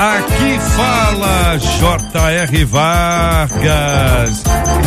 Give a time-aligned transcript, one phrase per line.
[0.00, 2.64] Aqui fala J.R.
[2.64, 4.42] Vargas.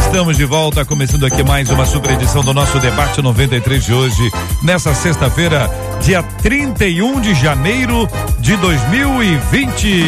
[0.06, 4.32] Estamos de volta, começando aqui mais uma super edição do nosso debate 93 de hoje,
[4.64, 5.70] nessa sexta-feira,
[6.02, 8.10] dia 31 de janeiro
[8.40, 10.04] de 2020.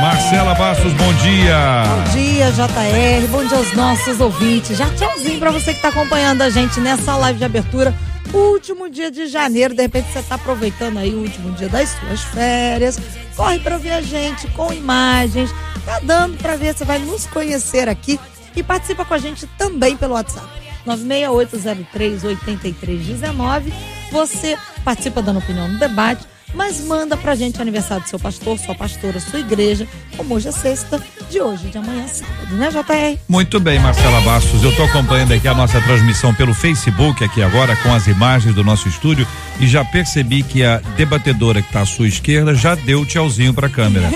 [0.00, 1.84] Marcela Bastos, bom dia.
[1.86, 3.28] Bom dia, JR.
[3.30, 4.76] Bom dia aos nossos ouvintes.
[4.76, 7.94] Já tchauzinho pra você que tá acompanhando a gente nessa live de abertura.
[8.32, 12.22] Último dia de janeiro, de repente você tá aproveitando aí o último dia das suas
[12.22, 12.96] férias.
[13.34, 15.50] Corre pra ver a gente com imagens.
[15.84, 18.20] Tá dando pra ver, você vai nos conhecer aqui
[18.54, 20.46] e participa com a gente também pelo WhatsApp.
[20.86, 23.72] 968038319.
[24.12, 28.74] Você participa dando opinião no debate mas manda pra gente aniversário do seu pastor, sua
[28.74, 33.18] pastora, sua igreja, como hoje é sexta, de hoje, de amanhã é sábado, né, JR?
[33.28, 34.62] Muito bem, Marcela Bastos.
[34.64, 38.64] Eu tô acompanhando aqui a nossa transmissão pelo Facebook, aqui agora, com as imagens do
[38.64, 39.26] nosso estúdio,
[39.60, 43.68] e já percebi que a debatedora que tá à sua esquerda já deu tchauzinho pra
[43.68, 44.08] câmera.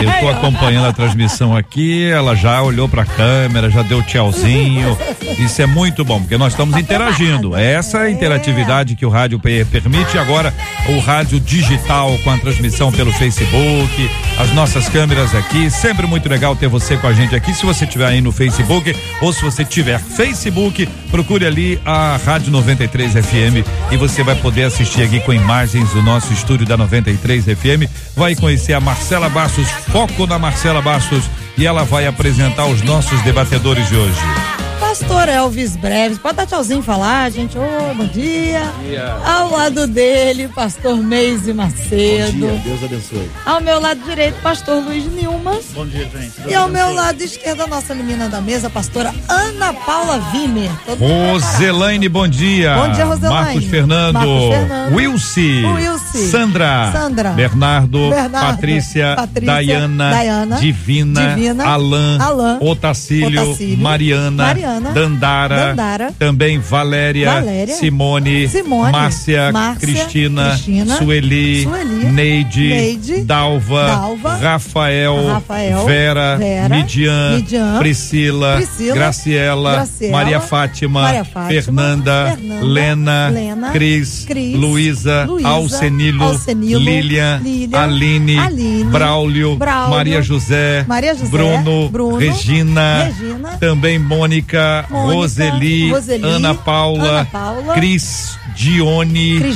[0.00, 4.96] Eu tô acompanhando a transmissão aqui, ela já olhou pra câmera, já deu tchauzinho.
[5.38, 7.56] Isso é muito bom, porque nós estamos interagindo.
[7.56, 10.18] Essa é a interatividade que o rádio permite.
[10.18, 10.52] Agora,
[10.88, 11.77] o rádio digital
[12.22, 15.70] com a transmissão pelo Facebook, as nossas câmeras aqui.
[15.70, 17.54] Sempre muito legal ter você com a gente aqui.
[17.54, 22.50] Se você estiver aí no Facebook ou se você tiver Facebook, procure ali a Rádio
[22.50, 27.44] 93 FM e você vai poder assistir aqui com imagens do nosso estúdio da 93
[27.44, 27.90] FM.
[28.16, 31.24] Vai conhecer a Marcela Bastos, foco na Marcela Bastos,
[31.56, 34.57] e ela vai apresentar os nossos debatedores de hoje.
[34.88, 37.58] Pastor Elvis Breves, pode dar tchauzinho e falar, gente.
[37.58, 38.72] Ô, oh, bom dia.
[38.74, 39.16] Bom dia.
[39.22, 42.46] Ao lado dele, pastor Meise Macedo.
[42.46, 43.30] Bom dia, Deus abençoe.
[43.44, 45.58] Ao meu lado direito, pastor Luiz Nilma.
[45.74, 46.40] Bom dia, gente.
[46.40, 50.70] Deus e ao meu lado esquerdo, a nossa menina da mesa, pastora Ana Paula Vimer.
[50.98, 52.74] Roselaine, bom dia.
[52.76, 53.44] Bom dia, Roselaine.
[53.44, 54.12] Marcos Fernando.
[54.14, 54.94] Marcos Fernando.
[54.96, 55.64] Wilcy.
[55.66, 56.30] Wilcy.
[56.30, 56.92] Sandra.
[56.92, 57.30] Sandra.
[57.32, 58.08] Bernardo.
[58.08, 58.56] Bernardo.
[58.56, 59.16] Patrícia.
[59.16, 60.10] Patrícia Dayana.
[60.10, 60.56] Dayana.
[60.56, 61.34] Divina.
[61.34, 61.64] Divina.
[61.66, 62.20] Alan.
[62.22, 62.58] Alan.
[62.62, 63.50] Otacílio.
[63.50, 63.78] Otacílio.
[63.78, 64.46] Mariana.
[64.46, 64.78] Mariana.
[64.92, 66.12] Dandara, Dandara.
[66.18, 67.74] também Valéria, Valéria.
[67.74, 68.92] Simone, Simone.
[68.92, 77.36] Márcia, Márcia, Cristina, Cristina, Sueli, Sueli, Neide, Neide, Dalva, Dalva, Rafael, Rafael, Vera, Vera, Midian,
[77.36, 84.54] Midian, Priscila, Priscila, Graciela, Graciela, Maria Fátima, Maria Fátima, Fernanda, Fernanda, Lena, Lena, Cris, Cris,
[84.56, 91.88] Luísa, Luísa, Alcenilo, Alcenilo, Lilian, Lilian, Aline, Aline, Braulio, Braulio, Maria José, Maria José, Bruno,
[91.88, 94.58] Bruno, Regina, Regina, também Mônica,
[94.90, 99.52] Mônica, Roseli, Roseli, Ana Paula, Ana Paula, Cris Dione,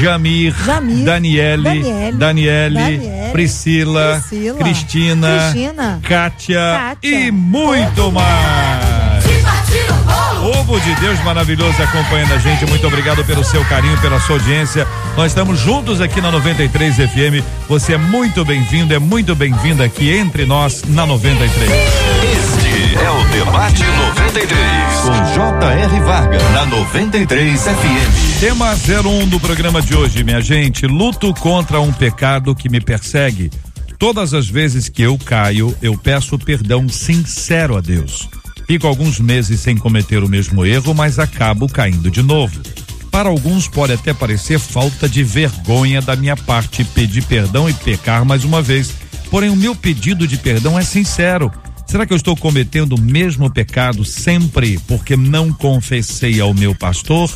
[0.00, 9.24] Jamir, Jamir, Daniele, Daniele, Daniele, Daniele, Priscila, Priscila, Cristina, Cristina, Kátia, Kátia, e muito mais.
[10.44, 12.66] Povo de Deus maravilhoso acompanhando a gente.
[12.66, 14.86] Muito obrigado pelo seu carinho, pela sua audiência.
[15.16, 17.42] Nós estamos juntos aqui na 93 FM.
[17.66, 22.33] Você é muito bem-vindo, é muito bem-vindo aqui entre nós na 93.
[24.34, 26.00] 93 com J.R.
[26.00, 28.40] Vargas na 93 FM.
[28.40, 30.88] Tema 01 do programa de hoje, minha gente.
[30.88, 33.48] Luto contra um pecado que me persegue.
[33.96, 38.28] Todas as vezes que eu caio, eu peço perdão sincero a Deus.
[38.66, 42.60] Fico alguns meses sem cometer o mesmo erro, mas acabo caindo de novo.
[43.12, 48.24] Para alguns pode até parecer falta de vergonha da minha parte pedir perdão e pecar
[48.24, 48.92] mais uma vez.
[49.30, 51.52] Porém, o meu pedido de perdão é sincero.
[51.94, 57.30] Será que eu estou cometendo o mesmo pecado sempre porque não confessei ao meu pastor?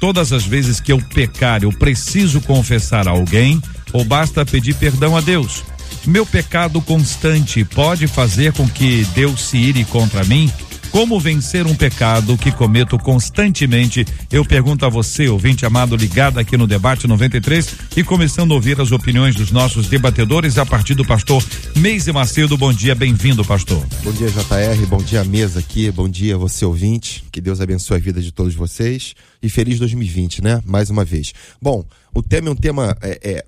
[0.00, 3.60] Todas as vezes que eu pecar, eu preciso confessar a alguém
[3.92, 5.62] ou basta pedir perdão a Deus?
[6.06, 10.50] Meu pecado constante pode fazer com que Deus se ire contra mim?
[10.90, 14.06] Como vencer um pecado que cometo constantemente?
[14.32, 18.80] Eu pergunto a você, ouvinte amado, ligado aqui no Debate 93 e começando a ouvir
[18.80, 21.44] as opiniões dos nossos debatedores a partir do pastor
[21.76, 22.56] Meise Macedo.
[22.56, 23.86] Bom dia, bem-vindo, pastor.
[24.02, 24.86] Bom dia, JR.
[24.88, 25.90] Bom dia, mesa aqui.
[25.90, 27.22] Bom dia, você ouvinte.
[27.30, 29.14] Que Deus abençoe a vida de todos vocês.
[29.42, 30.62] E feliz 2020, né?
[30.64, 31.34] Mais uma vez.
[31.60, 33.44] Bom, o tema é um tema é, é,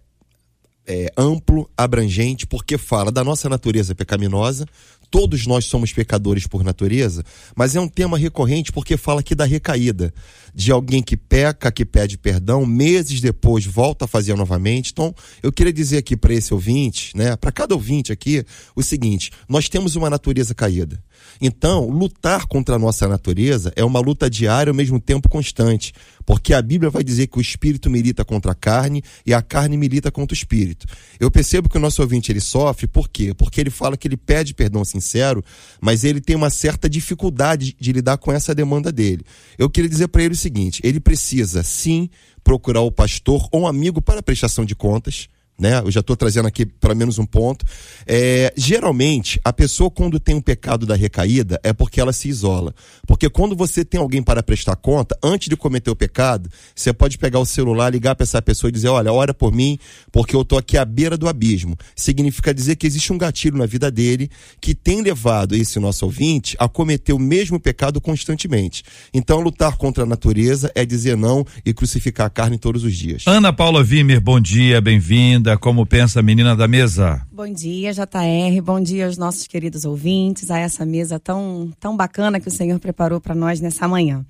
[0.87, 4.66] é amplo, abrangente, porque fala da nossa natureza pecaminosa,
[5.11, 7.25] todos nós somos pecadores por natureza,
[7.57, 10.15] mas é um tema recorrente porque fala aqui da recaída,
[10.55, 14.93] de alguém que peca, que pede perdão, meses depois volta a fazer novamente.
[14.93, 19.31] Então, eu queria dizer aqui para esse ouvinte, né, para cada ouvinte aqui, o seguinte:
[19.49, 21.03] nós temos uma natureza caída.
[21.40, 25.94] Então, lutar contra a nossa natureza é uma luta diária ao mesmo tempo constante,
[26.26, 29.76] porque a Bíblia vai dizer que o espírito milita contra a carne e a carne
[29.76, 30.87] milita contra o espírito.
[31.19, 33.32] Eu percebo que o nosso ouvinte ele sofre, por quê?
[33.32, 35.42] Porque ele fala que ele pede perdão sincero,
[35.81, 39.25] mas ele tem uma certa dificuldade de lidar com essa demanda dele.
[39.56, 42.10] Eu queria dizer para ele o seguinte: ele precisa sim
[42.44, 45.28] procurar o pastor ou um amigo para prestação de contas
[45.61, 45.79] né?
[45.85, 47.65] Eu já estou trazendo aqui para menos um ponto.
[48.07, 52.75] É, geralmente, a pessoa quando tem um pecado da recaída é porque ela se isola.
[53.07, 57.19] Porque quando você tem alguém para prestar conta, antes de cometer o pecado, você pode
[57.19, 59.79] pegar o celular, ligar para essa pessoa e dizer: Olha, ora por mim,
[60.11, 61.77] porque eu estou aqui à beira do abismo.
[61.95, 64.31] Significa dizer que existe um gatilho na vida dele
[64.61, 68.83] que tem levado esse nosso ouvinte a cometer o mesmo pecado constantemente.
[69.12, 73.25] Então, lutar contra a natureza é dizer não e crucificar a carne todos os dias.
[73.27, 77.26] Ana Paula Vimer, bom dia, bem-vinda como pensa a menina da mesa?
[77.32, 78.61] Bom dia, JR.
[78.62, 82.79] Bom dia aos nossos queridos ouvintes, a essa mesa tão, tão bacana que o Senhor
[82.79, 84.25] preparou para nós nessa manhã.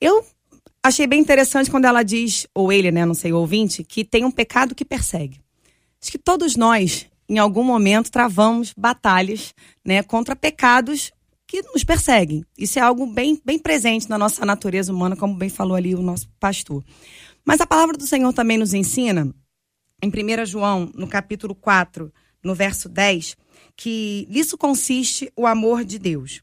[0.00, 0.24] Eu
[0.82, 4.24] achei bem interessante quando ela diz, ou ele, né, não sei, o ouvinte, que tem
[4.24, 5.40] um pecado que persegue.
[6.00, 9.54] Acho que todos nós, em algum momento, travamos batalhas,
[9.84, 11.10] né, contra pecados
[11.46, 12.44] que nos perseguem.
[12.56, 16.02] Isso é algo bem, bem presente na nossa natureza humana, como bem falou ali o
[16.02, 16.84] nosso pastor.
[17.44, 19.34] Mas a palavra do Senhor também nos ensina
[20.02, 22.12] em 1 João, no capítulo 4,
[22.42, 23.36] no verso 10,
[23.76, 26.40] que nisso consiste o amor de Deus.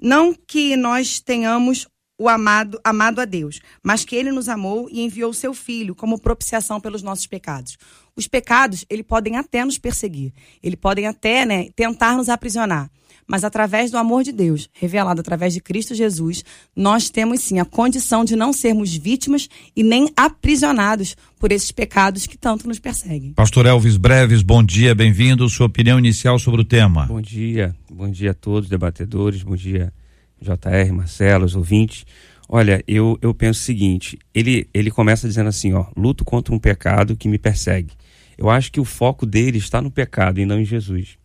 [0.00, 1.88] Não que nós tenhamos
[2.18, 5.94] o amado, amado a Deus, mas que ele nos amou e enviou o seu filho
[5.94, 7.76] como propiciação pelos nossos pecados.
[8.14, 12.90] Os pecados, ele podem até nos perseguir, ele podem até, né, tentar nos aprisionar
[13.26, 16.44] mas através do amor de Deus, revelado através de Cristo Jesus,
[16.74, 22.26] nós temos sim a condição de não sermos vítimas e nem aprisionados por esses pecados
[22.26, 23.32] que tanto nos perseguem.
[23.32, 25.48] Pastor Elvis Breves, bom dia, bem-vindo.
[25.48, 27.06] Sua opinião inicial sobre o tema.
[27.06, 29.92] Bom dia, bom dia a todos, debatedores, bom dia,
[30.40, 32.06] JR, Marcelo, os ouvintes.
[32.48, 36.58] Olha, eu, eu penso o seguinte: ele, ele começa dizendo assim, ó, luto contra um
[36.58, 37.92] pecado que me persegue.
[38.38, 41.18] Eu acho que o foco dele está no pecado e não em Jesus.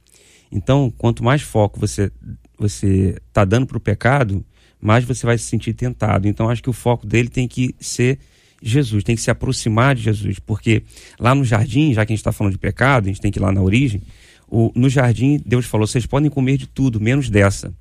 [0.52, 2.12] Então, quanto mais foco você
[2.58, 4.46] você está dando para o pecado,
[4.80, 6.28] mais você vai se sentir tentado.
[6.28, 8.20] Então, acho que o foco dele tem que ser
[8.62, 10.84] Jesus, tem que se aproximar de Jesus, porque
[11.20, 13.40] lá no jardim, já que a gente está falando de pecado, a gente tem que
[13.40, 14.02] ir lá na origem.
[14.48, 17.74] O, no jardim, Deus falou: vocês podem comer de tudo, menos dessa.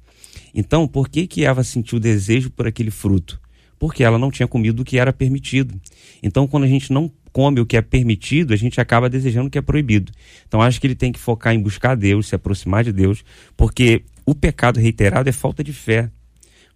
[0.55, 3.41] Então, por que que Eva sentiu desejo por aquele fruto?
[3.79, 5.79] Porque ela não tinha comido o que era permitido.
[6.23, 9.51] Então, quando a gente não come o que é permitido, a gente acaba desejando o
[9.51, 10.13] que é proibido.
[10.47, 13.25] Então acho que ele tem que focar em buscar Deus, se aproximar de Deus,
[13.57, 16.11] porque o pecado reiterado é falta de fé.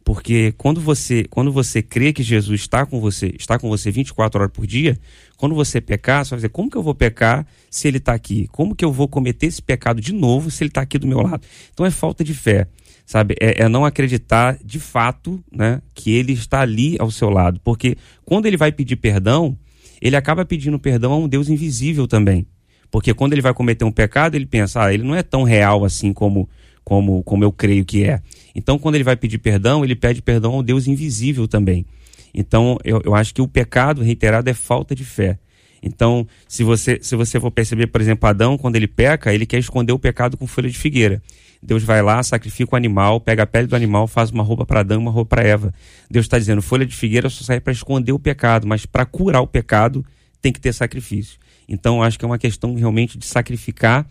[0.05, 4.39] Porque quando você, quando você crê que Jesus está com você, está com você 24
[4.39, 4.99] horas por dia,
[5.39, 8.47] quando você pecar, você vai dizer, como que eu vou pecar se ele está aqui?
[8.53, 11.23] Como que eu vou cometer esse pecado de novo se ele está aqui do meu
[11.23, 11.47] lado?
[11.73, 12.69] Então é falta de fé,
[13.06, 13.35] sabe?
[13.41, 17.59] É, é, não acreditar de fato né, que ele está ali ao seu lado.
[17.65, 17.97] Porque
[18.27, 19.56] quando ele vai pedir perdão,
[20.05, 22.46] ele acaba pedindo perdão a um Deus invisível também.
[22.91, 25.82] Porque quando ele vai cometer um pecado, ele pensa, ah, ele não é tão real
[25.82, 26.46] assim como,
[26.84, 28.20] como, como eu creio que é.
[28.55, 31.87] Então, quando ele vai pedir perdão, ele pede perdão ao Deus invisível também.
[32.34, 35.39] Então, eu, eu acho que o pecado reiterado é falta de fé.
[35.84, 39.58] Então, se você, se você for perceber, por exemplo, Adão, quando ele peca, ele quer
[39.58, 41.22] esconder o pecado com folha de figueira.
[41.62, 44.81] Deus vai lá, sacrifica o animal, pega a pele do animal, faz uma roupa para
[44.81, 45.74] Adão, uma roupa para Eva.
[46.10, 49.43] Deus está dizendo, folha de figueira só sai para esconder o pecado, mas para curar
[49.43, 50.05] o pecado
[50.41, 51.38] tem que ter sacrifício.
[51.69, 54.06] Então acho que é uma questão realmente de sacrificar.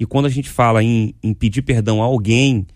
[0.00, 2.66] E quando a gente fala em, em pedir perdão a alguém,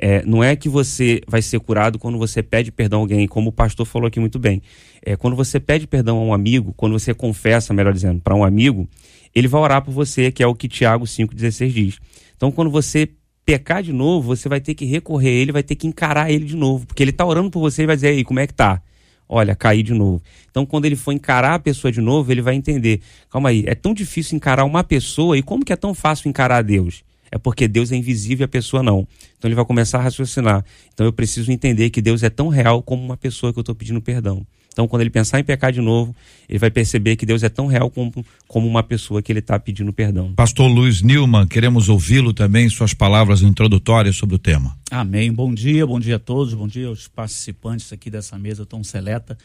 [0.00, 3.50] é, não é que você vai ser curado quando você pede perdão a alguém, como
[3.50, 4.62] o pastor falou aqui muito bem.
[5.04, 8.44] É, quando você pede perdão a um amigo, quando você confessa, melhor dizendo, para um
[8.44, 8.88] amigo,
[9.34, 11.98] ele vai orar por você, que é o que Tiago 5,16 diz.
[12.36, 13.08] Então, quando você
[13.44, 16.44] pecar de novo, você vai ter que recorrer a ele, vai ter que encarar ele
[16.44, 16.86] de novo.
[16.86, 18.82] Porque ele está orando por você e vai dizer, aí, como é que tá?
[19.28, 20.22] Olha, caí de novo.
[20.50, 23.00] Então, quando ele for encarar a pessoa de novo, ele vai entender.
[23.30, 26.62] Calma aí, é tão difícil encarar uma pessoa e como que é tão fácil encarar
[26.62, 27.04] Deus?
[27.30, 29.06] É porque Deus é invisível e a pessoa não.
[29.36, 30.64] Então ele vai começar a raciocinar.
[30.92, 33.74] Então eu preciso entender que Deus é tão real como uma pessoa que eu estou
[33.74, 34.46] pedindo perdão.
[34.78, 36.14] Então, quando ele pensar em pecar de novo,
[36.48, 39.58] ele vai perceber que Deus é tão real como, como uma pessoa que ele está
[39.58, 40.32] pedindo perdão.
[40.36, 44.78] Pastor Luiz Nilman, queremos ouvi-lo também, suas palavras introdutórias sobre o tema.
[44.88, 45.32] Amém.
[45.32, 49.36] Bom dia, bom dia a todos, bom dia aos participantes aqui dessa mesa tão seleta.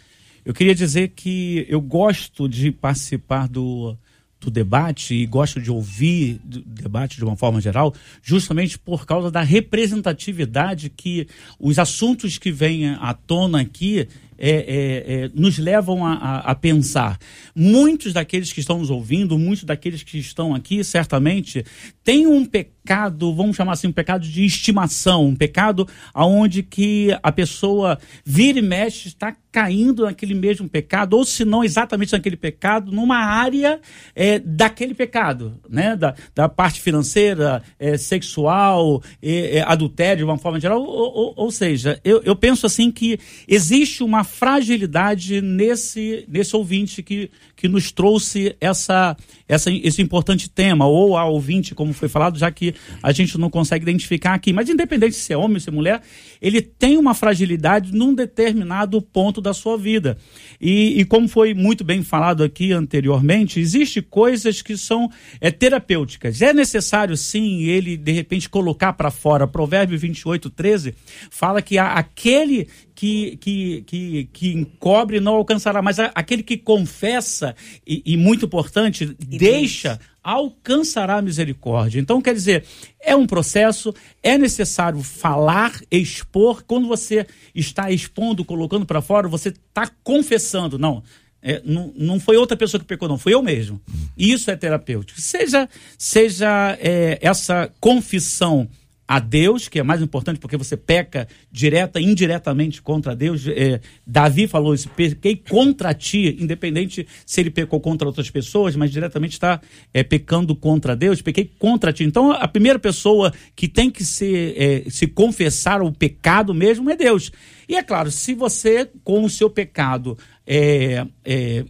[0.46, 3.98] Eu queria dizer que eu gosto de participar do,
[4.44, 9.32] do debate e gosto de ouvir o debate de uma forma geral, justamente por causa
[9.32, 11.28] da representatividade que
[11.60, 14.08] os assuntos que vêm à tona aqui
[14.46, 17.18] é, é, é, nos levam a, a, a, pensar.
[17.56, 21.64] Muitos daqueles que estão nos ouvindo, muitos daqueles que estão aqui, certamente,
[22.04, 27.32] têm um pecado, vamos chamar assim, um pecado de estimação, um pecado aonde que a
[27.32, 32.92] pessoa vira e mexe, está caindo naquele mesmo pecado, ou se não exatamente naquele pecado,
[32.92, 33.80] numa área
[34.16, 35.96] é, daquele pecado, né?
[35.96, 40.82] Da, da parte financeira, é, sexual, é, adultério, de uma forma geral.
[40.82, 47.04] Ou, ou, ou seja, eu, eu penso assim que existe uma fragilidade nesse, nesse ouvinte
[47.04, 49.16] que, que nos trouxe essa,
[49.48, 53.50] essa, esse importante tema, ou a ouvinte, como foi falado, já que a gente não
[53.50, 54.52] consegue identificar aqui.
[54.52, 56.02] Mas independente se é homem ou se é mulher,
[56.42, 60.18] ele tem uma fragilidade num determinado ponto da sua vida.
[60.60, 66.42] E, e como foi muito bem falado aqui anteriormente, existe coisas que são é, terapêuticas.
[66.42, 69.48] É necessário, sim, ele, de repente, colocar para fora.
[69.48, 70.96] Provérbio 28, 13
[71.30, 77.43] fala que aquele que, que, que, que encobre não alcançará, mas aquele que confessa,
[77.86, 82.00] e, e muito importante, e deixa, alcançará a misericórdia.
[82.00, 82.64] Então, quer dizer,
[83.00, 86.64] é um processo, é necessário falar, expor.
[86.66, 90.80] Quando você está expondo, colocando para fora, você está confessando.
[90.80, 91.04] Não,
[91.42, 93.82] é, não, não foi outra pessoa que pecou, não, foi eu mesmo.
[94.18, 95.20] Isso é terapêutico.
[95.20, 98.70] Seja, seja é, essa confissão
[99.08, 103.46] a Deus, que é mais importante porque você peca direta e indiretamente contra Deus.
[103.48, 108.92] É, Davi falou isso, pequei contra ti, independente se ele pecou contra outras pessoas, mas
[108.92, 109.60] diretamente está
[109.94, 112.04] é, pecando contra Deus, pequei contra ti.
[112.04, 116.96] Então a primeira pessoa que tem que se, é, se confessar o pecado mesmo é
[116.96, 117.32] Deus.
[117.68, 121.66] E é claro, se você, com o seu pecado, é, é,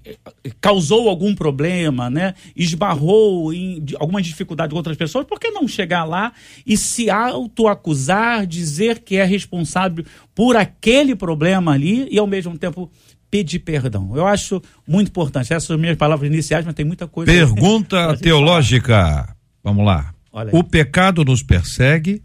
[0.59, 2.33] causou algum problema, né?
[2.55, 6.33] esbarrou em alguma dificuldade com outras pessoas, por que não chegar lá
[6.65, 12.91] e se autoacusar, dizer que é responsável por aquele problema ali e ao mesmo tempo
[13.29, 14.11] pedir perdão?
[14.15, 15.53] Eu acho muito importante.
[15.53, 17.31] Essas são minhas palavras iniciais, mas tem muita coisa.
[17.31, 19.35] Pergunta teológica.
[19.63, 20.13] Vamos lá.
[20.51, 22.23] O pecado nos persegue,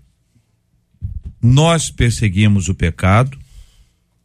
[1.42, 3.38] nós perseguimos o pecado,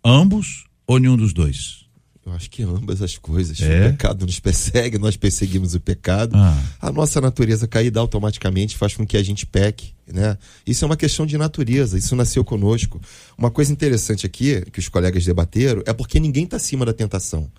[0.04, 1.84] ambos ou nenhum dos dois?
[2.26, 3.60] Eu acho que ambas as coisas.
[3.62, 3.88] É?
[3.88, 6.36] O pecado nos persegue, nós perseguimos o pecado.
[6.38, 6.58] Ah.
[6.82, 9.94] A nossa natureza caída automaticamente faz com que a gente peque.
[10.08, 10.38] Né?
[10.66, 13.02] Isso é uma questão de natureza, isso nasceu conosco.
[13.38, 17.52] Uma coisa interessante aqui, que os colegas debateram, é porque ninguém está acima da tentação.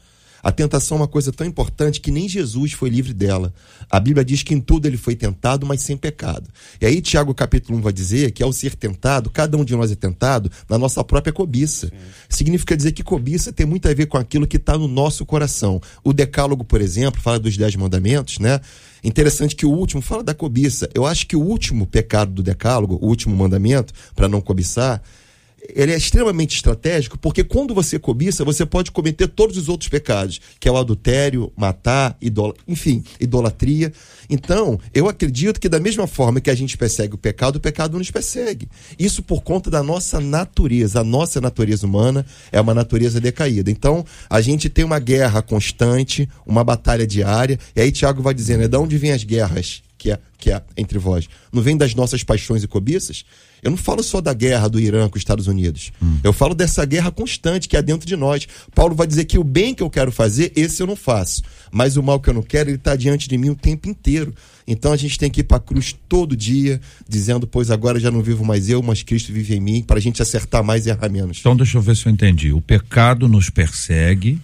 [0.44, 3.50] A tentação é uma coisa tão importante que nem Jesus foi livre dela.
[3.90, 6.50] A Bíblia diz que em tudo ele foi tentado, mas sem pecado.
[6.78, 9.90] E aí Tiago capítulo 1 vai dizer que ao ser tentado, cada um de nós
[9.90, 11.86] é tentado na nossa própria cobiça.
[11.86, 11.92] Sim.
[12.28, 15.80] Significa dizer que cobiça tem muito a ver com aquilo que está no nosso coração.
[16.04, 18.60] O decálogo, por exemplo, fala dos dez mandamentos, né?
[19.02, 20.90] Interessante que o último fala da cobiça.
[20.94, 25.02] Eu acho que o último pecado do decálogo, o último mandamento, para não cobiçar,
[25.68, 30.40] ele é extremamente estratégico porque quando você cobiça, você pode cometer todos os outros pecados,
[30.60, 32.54] que é o adultério, matar, idol...
[32.66, 33.92] enfim, idolatria.
[34.28, 37.98] Então, eu acredito que da mesma forma que a gente persegue o pecado, o pecado
[37.98, 38.68] nos persegue.
[38.98, 41.00] Isso por conta da nossa natureza.
[41.00, 43.70] A nossa natureza humana é uma natureza decaída.
[43.70, 47.58] Então, a gente tem uma guerra constante, uma batalha diária.
[47.74, 50.62] E aí Tiago vai dizendo, é de onde vêm as guerras que é, que é
[50.76, 51.26] entre vós?
[51.50, 53.24] Não vem das nossas paixões e cobiças?
[53.62, 55.90] Eu não falo só da guerra do Irã com os Estados Unidos.
[56.02, 56.18] Hum.
[56.22, 58.46] Eu falo dessa guerra constante que há dentro de nós.
[58.74, 61.40] Paulo vai dizer que o bem que eu quero fazer, esse eu não faço.
[61.72, 64.13] Mas o mal que eu não quero, ele está diante de mim o tempo inteiro.
[64.66, 68.10] Então a gente tem que ir para a cruz todo dia, dizendo, pois agora já
[68.10, 70.90] não vivo mais eu, mas Cristo vive em mim, para a gente acertar mais e
[70.90, 71.38] errar menos.
[71.40, 72.52] Então deixa eu ver se eu entendi.
[72.52, 74.40] O pecado nos persegue,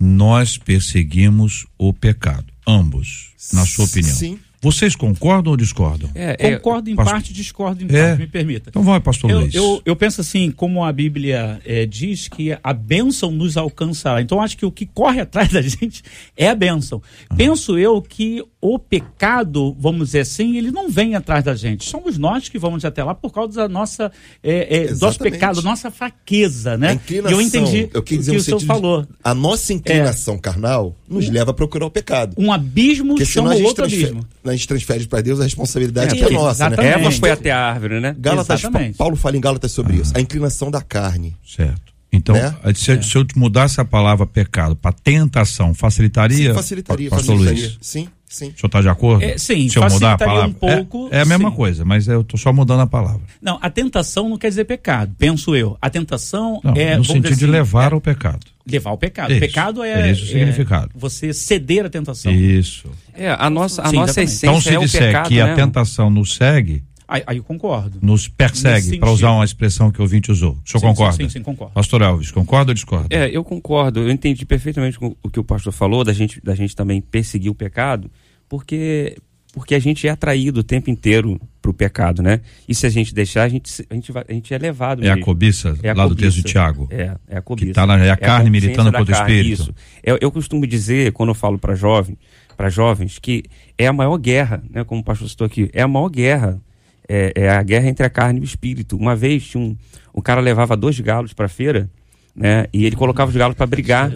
[0.00, 2.46] nós perseguimos o pecado.
[2.66, 4.14] Ambos, na sua opinião.
[4.14, 4.38] Sim.
[4.62, 6.08] Vocês concordam ou discordam?
[6.14, 7.14] É, é, Concordo em pastor...
[7.14, 8.16] parte, discordo em parte, é.
[8.16, 8.70] me permita.
[8.70, 9.52] Então vai, pastor eu, Luiz.
[9.52, 14.22] Eu, eu penso assim, como a Bíblia é, diz que a bênção nos alcançará.
[14.22, 16.04] Então acho que o que corre atrás da gente
[16.36, 17.02] é a bênção.
[17.28, 17.34] Ah.
[17.34, 21.84] Penso eu que o pecado, vamos dizer assim, ele não vem atrás da gente.
[21.84, 25.90] Somos nós que vamos até lá por causa da nossa, é, é, nosso pecado, nossa
[25.90, 27.00] fraqueza, né?
[27.10, 29.04] E eu entendi eu o que o senhor falou.
[29.24, 32.36] A nossa inclinação carnal nos leva a procurar o pecado.
[32.38, 36.24] Um abismo Porque chama outro abismo a gente transfere para Deus a responsabilidade é, que
[36.24, 36.76] é nossa, né?
[36.78, 38.14] Eva foi até a árvore, né?
[38.18, 38.62] Gálatas,
[38.96, 40.00] Paulo fala em Gálatas sobre ah.
[40.00, 41.36] isso, a inclinação da carne.
[41.46, 41.92] Certo.
[42.12, 42.54] Então, né?
[42.74, 43.00] se, é.
[43.00, 46.50] se, eu mudasse a palavra pecado para tentação, facilitaria?
[46.50, 47.08] Sim, facilitaria.
[47.08, 47.68] Pastor facilitaria.
[47.68, 47.78] Luiz.
[47.80, 48.46] Sim, sim.
[48.46, 49.24] O senhor está de acordo?
[49.24, 50.48] É, sim, se eu mudar a palavra?
[50.48, 51.08] um pouco.
[51.10, 51.56] É, é a mesma sim.
[51.56, 53.22] coisa, mas eu estou só mudando a palavra.
[53.40, 55.76] Não, a tentação não quer dizer pecado, penso eu.
[55.80, 56.96] A tentação não, é.
[56.96, 58.40] No sentido assim, de levar é, ao pecado.
[58.66, 59.32] levar o pecado.
[59.32, 60.90] Isso, pecado é, é esse o significado.
[60.94, 62.32] você ceder à tentação.
[62.32, 62.88] Isso.
[63.14, 64.30] É, a nossa, a Sim, nossa exatamente.
[64.30, 65.42] essência Então, se é o disser pecado, que né?
[65.42, 67.98] a tentação nos segue, Aí, aí eu concordo.
[68.00, 70.52] nos persegue, para usar uma expressão que o ouvinte usou.
[70.52, 71.16] O senhor Sim, concorda?
[71.16, 71.74] Sim, sim, sim, concordo.
[71.74, 73.14] Pastor Elvis, concorda ou discorda?
[73.14, 74.00] É, eu concordo.
[74.00, 77.50] Eu entendi perfeitamente com o que o pastor falou, da gente, da gente também perseguir
[77.50, 78.10] o pecado,
[78.52, 79.16] porque,
[79.54, 82.42] porque a gente é atraído o tempo inteiro para o pecado, né?
[82.68, 85.08] E se a gente deixar, a gente, a gente, vai, a gente é levado É
[85.08, 86.26] a cobiça, É a lá do cobiça.
[86.32, 86.86] texto de Tiago.
[86.90, 87.66] É, é a cobiça.
[87.68, 89.62] Que tá na- é a carne consciência militando contra o espírito.
[89.62, 89.74] Isso.
[90.04, 92.18] Eu, eu costumo dizer, quando eu falo para jovem,
[92.58, 93.44] para jovens, que
[93.78, 94.84] é a maior guerra, né?
[94.84, 96.60] Como o pastor citou aqui, é a maior guerra.
[97.08, 98.96] É, é a guerra entre a carne e o espírito.
[98.98, 99.74] Uma vez tinha um,
[100.12, 101.88] o cara levava dois galos para feira,
[102.36, 102.66] né?
[102.70, 104.10] E ele colocava os galos para brigar.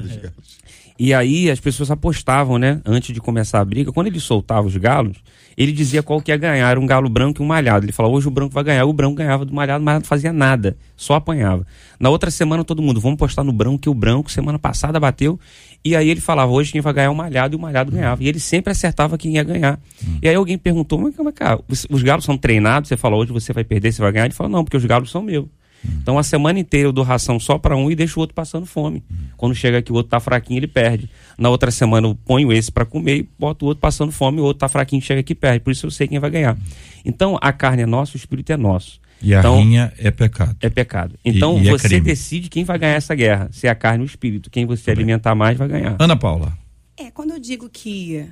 [0.99, 2.81] E aí as pessoas apostavam, né?
[2.85, 3.93] Antes de começar a briga.
[3.93, 5.19] Quando ele soltava os galos,
[5.57, 6.71] ele dizia qual que ia ganhar.
[6.71, 7.85] Era um galo branco e um malhado.
[7.85, 8.85] Ele falava, hoje o branco vai ganhar.
[8.87, 10.77] O branco ganhava do malhado, o malhado não fazia nada.
[10.97, 11.67] Só apanhava.
[12.01, 15.39] Na outra semana, todo mundo, vamos postar no branco, que o branco semana passada bateu.
[15.85, 18.25] E aí ele falava, hoje quem vai ganhar é o malhado e o malhado ganhava.
[18.25, 19.79] E ele sempre acertava quem ia ganhar.
[20.23, 21.15] E aí alguém perguntou, mas
[21.69, 22.89] os, os galos são treinados?
[22.89, 24.25] Você fala, hoje você vai perder, você vai ganhar?
[24.25, 25.47] Ele falou, não, porque os galos são meus.
[26.03, 28.67] Então a semana inteira eu dou ração só para um e deixo o outro passando
[28.67, 29.03] fome.
[29.37, 31.09] Quando chega aqui o outro tá fraquinho, ele perde.
[31.39, 34.45] Na outra semana eu ponho esse para comer e boto o outro passando fome, o
[34.45, 35.61] outro tá fraquinho, chega aqui e perde.
[35.61, 36.57] Por isso eu sei quem vai ganhar.
[37.05, 39.01] Então a carne é nossa, o espírito é nosso.
[39.23, 40.57] E a então, rinha é pecado.
[40.61, 41.15] é pecado.
[41.25, 42.03] Então e é você crime.
[42.05, 44.51] decide quem vai ganhar essa guerra, se é a carne ou o espírito.
[44.51, 45.97] Quem você alimentar mais vai ganhar.
[45.99, 46.53] Ana Paula,
[46.99, 48.27] É, quando eu digo que.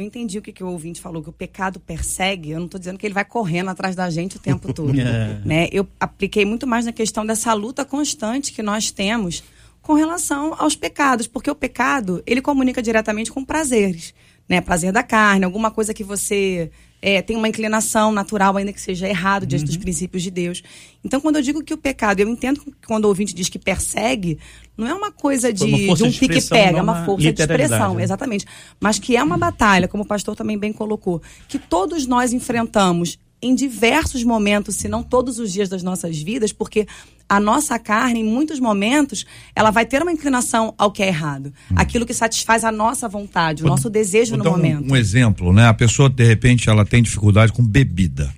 [0.00, 2.78] Eu entendi o que, que o ouvinte falou, que o pecado persegue, eu não estou
[2.78, 4.98] dizendo que ele vai correndo atrás da gente o tempo todo.
[4.98, 5.40] É.
[5.44, 5.68] né?
[5.70, 9.44] Eu apliquei muito mais na questão dessa luta constante que nós temos
[9.82, 14.14] com relação aos pecados, porque o pecado, ele comunica diretamente com prazeres,
[14.48, 14.60] né?
[14.60, 16.70] Prazer da carne, alguma coisa que você
[17.02, 20.62] é, tem uma inclinação natural, ainda que seja errado diante dos princípios de Deus.
[21.04, 23.58] Então, quando eu digo que o pecado, eu entendo que quando o ouvinte diz que
[23.58, 24.38] persegue,
[24.76, 28.02] não é uma coisa de, uma de um pique-pega, é uma força de expressão, né?
[28.02, 28.46] exatamente.
[28.78, 33.18] Mas que é uma batalha, como o pastor também bem colocou, que todos nós enfrentamos
[33.42, 36.86] em diversos momentos, se não todos os dias das nossas vidas, porque
[37.30, 41.52] a nossa carne, em muitos momentos, ela vai ter uma inclinação ao que é errado.
[41.76, 44.38] Aquilo que satisfaz a nossa vontade, o nosso desejo Hum.
[44.38, 44.92] Vou no dar um- momento.
[44.92, 45.66] Um, exemplo, né?
[45.68, 48.34] A pessoa, de repente, ela tem dificuldade com bebida.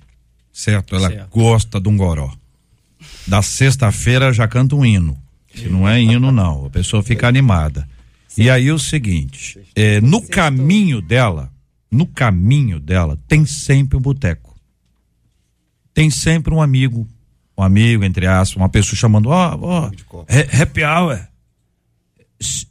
[0.51, 0.95] Certo?
[0.95, 1.29] Ela Certo.
[1.31, 2.31] gosta de um goró.
[3.27, 5.17] Da sexta-feira já canta um hino.
[5.55, 6.65] Se não é hino, não.
[6.65, 7.87] A pessoa fica animada.
[8.37, 11.51] E aí o seguinte, é, no caminho dela,
[11.91, 14.55] no caminho dela, tem sempre um boteco.
[15.93, 17.07] Tem sempre um amigo,
[17.63, 21.19] um amigo, entre aspas, uma pessoa chamando, ó, ó, ha- happy hour.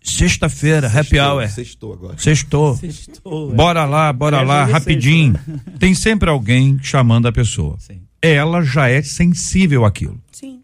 [0.02, 1.48] Sexta-feira, happy hour.
[1.48, 2.18] Sextou agora.
[2.18, 2.76] Sextou.
[2.76, 3.54] Sextou, é.
[3.54, 5.34] Bora lá, bora É, lá, rapidinho.
[5.78, 7.76] Tem sempre alguém chamando a pessoa.
[7.78, 8.02] Sim.
[8.20, 10.60] Ela já é sensível àquilo, Sim.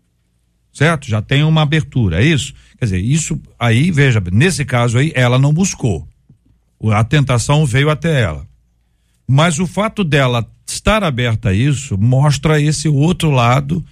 [0.73, 1.09] certo?
[1.09, 2.55] Já tem uma abertura, é isso?
[2.79, 6.07] Quer dizer, isso aí, veja, nesse caso aí, ela não buscou.
[6.93, 8.47] A tentação veio até ela.
[9.27, 13.85] Mas o fato dela estar aberta a isso mostra esse outro lado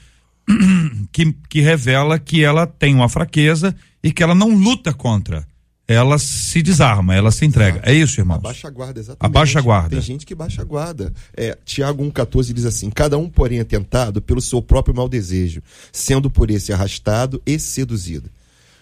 [1.13, 5.47] que, que revela que ela tem uma fraqueza e que ela não luta contra.
[5.89, 7.81] Ela se desarma, ela se entrega.
[7.85, 8.39] É isso, irmão?
[8.39, 9.37] Abaixa a guarda, exatamente.
[9.37, 9.91] Abaixa a guarda.
[9.91, 11.13] Tem gente que baixa a guarda.
[11.37, 15.63] É, Tiago 1,14 diz assim: Cada um, porém, é tentado pelo seu próprio mau desejo,
[15.93, 18.29] sendo por esse arrastado e seduzido.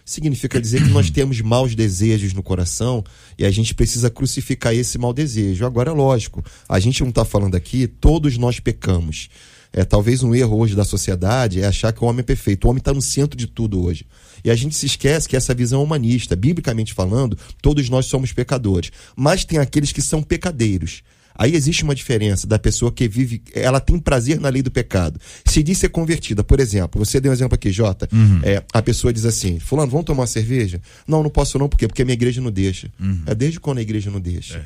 [0.03, 3.05] Significa dizer que nós temos maus desejos no coração
[3.39, 5.67] e a gente precisa crucificar esse mau desejo.
[5.67, 9.29] Agora, lógico, a gente não está falando aqui, todos nós pecamos.
[9.77, 12.65] É, talvez um erro hoje da sociedade é achar que o homem é perfeito.
[12.65, 14.07] O homem está no centro de tudo hoje.
[14.45, 18.33] E a gente se esquece que essa visão é humanista, biblicamente falando, todos nós somos
[18.33, 18.93] pecadores.
[19.17, 21.03] Mas tem aqueles que são pecadeiros.
[21.37, 25.19] Aí existe uma diferença da pessoa que vive, ela tem prazer na lei do pecado.
[25.45, 28.09] Se diz ser convertida, por exemplo, você deu um exemplo aqui, Jota,
[28.45, 30.81] é, a pessoa diz assim: Fulano, vamos tomar uma cerveja?
[31.09, 31.89] Não, não posso não, por quê?
[31.89, 32.89] Porque a minha igreja não deixa.
[33.27, 34.65] É desde quando a igreja não deixa?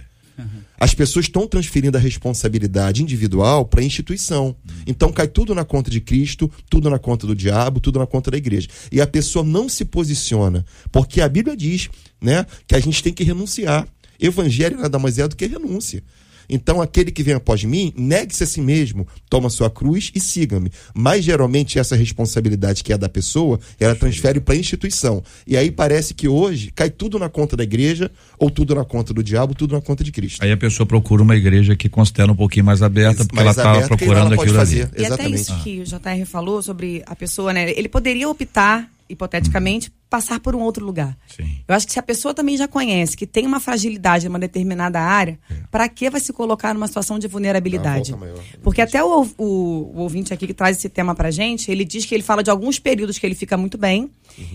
[0.78, 4.54] As pessoas estão transferindo a responsabilidade individual para a instituição.
[4.86, 8.30] Então cai tudo na conta de Cristo, tudo na conta do diabo, tudo na conta
[8.30, 8.68] da igreja.
[8.92, 11.88] E a pessoa não se posiciona, porque a Bíblia diz,
[12.20, 13.86] né, que a gente tem que renunciar.
[14.20, 16.02] Evangelho nada mais é do que renúncia.
[16.48, 20.70] Então, aquele que vem após mim, negue-se a si mesmo, toma sua cruz e siga-me.
[20.94, 25.22] Mas, geralmente, essa responsabilidade que é da pessoa, ela transfere para a instituição.
[25.46, 29.12] E aí parece que hoje cai tudo na conta da igreja, ou tudo na conta
[29.12, 30.42] do diabo, tudo na conta de Cristo.
[30.42, 33.80] Aí a pessoa procura uma igreja que considera um pouquinho mais aberta, porque Mais ela
[33.80, 34.82] está procurando ela aquilo fazer.
[34.82, 34.92] ali.
[34.92, 35.40] E até Exatamente.
[35.40, 37.70] isso que o JR falou sobre a pessoa, né?
[37.70, 41.16] Ele poderia optar, hipoteticamente, passar por um outro lugar.
[41.28, 41.58] Sim.
[41.68, 44.38] Eu acho que se a pessoa também já conhece que tem uma fragilidade em uma
[44.38, 45.54] determinada área, É.
[45.70, 48.14] para que vai se colocar numa situação de vulnerabilidade?
[48.62, 52.04] Porque até o, o- o ouvinte aqui que traz esse tema pra gente, ele diz
[52.06, 54.10] que ele fala de alguns períodos que ele fica muito bem,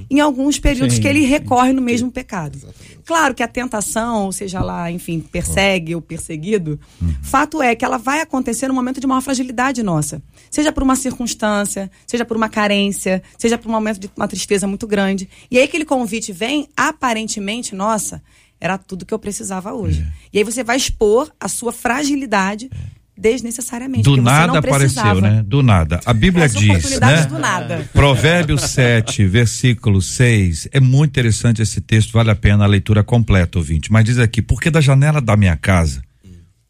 [0.10, 2.58] em alguns períodos Sim, que ele recorre no mesmo pecado.
[3.06, 6.80] Claro que a tentação, ou seja lá, enfim, persegue ou perseguido,
[7.22, 10.22] fato é que ela vai acontecer no momento de maior fragilidade nossa.
[10.50, 14.68] Seja por uma circunstância, seja por uma carência, seja por um momento de uma tristeza
[14.68, 15.28] muito grande.
[15.50, 18.22] E aí aquele convite vem, aparentemente, nossa,
[18.60, 20.02] era tudo que eu precisava hoje.
[20.02, 20.14] É.
[20.34, 22.70] E aí você vai expor a sua fragilidade
[23.18, 24.04] desnecessariamente.
[24.04, 25.44] Do nada apareceu, né?
[25.46, 26.00] Do nada.
[26.06, 27.26] A Bíblia As diz, né?
[27.26, 27.90] do nada.
[27.94, 30.70] Provérbios 7, versículo 6.
[30.72, 33.92] É muito interessante esse texto, vale a pena a leitura completa, ouvinte.
[33.92, 36.02] Mas diz aqui: Porque da janela da minha casa,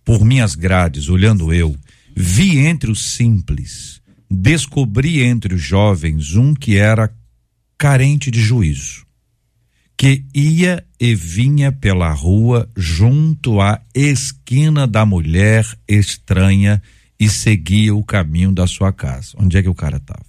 [0.03, 1.75] por minhas grades, olhando eu,
[2.15, 7.10] vi entre os simples, descobri entre os jovens um que era
[7.77, 9.03] carente de juízo,
[9.97, 16.82] que ia e vinha pela rua junto à esquina da mulher estranha
[17.19, 19.29] e seguia o caminho da sua casa.
[19.38, 20.25] Onde é que o cara estava?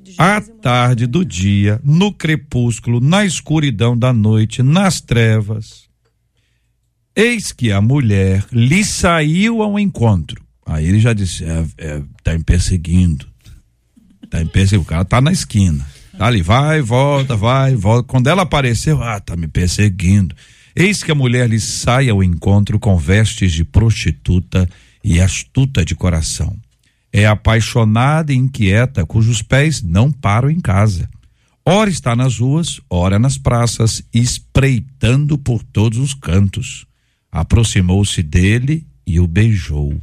[0.00, 5.88] De À tarde do dia, no crepúsculo, na escuridão da noite, nas trevas.
[7.14, 10.40] Eis que a mulher lhe saiu ao encontro.
[10.64, 13.26] Aí ele já disse: é, é, tá me perseguindo.
[14.30, 14.82] Tá me perseguindo.
[14.82, 15.84] O cara tá na esquina.
[16.18, 18.08] Ali, vai, volta, vai, volta.
[18.08, 20.34] Quando ela apareceu, ah, tá me perseguindo.
[20.74, 24.68] Eis que a mulher lhe sai ao encontro com vestes de prostituta
[25.02, 26.56] e astuta de coração.
[27.12, 31.08] É apaixonada e inquieta, cujos pés não param em casa.
[31.64, 36.86] Ora está nas ruas, ora nas praças, espreitando por todos os cantos.
[37.30, 39.98] Aproximou-se dele e o beijou.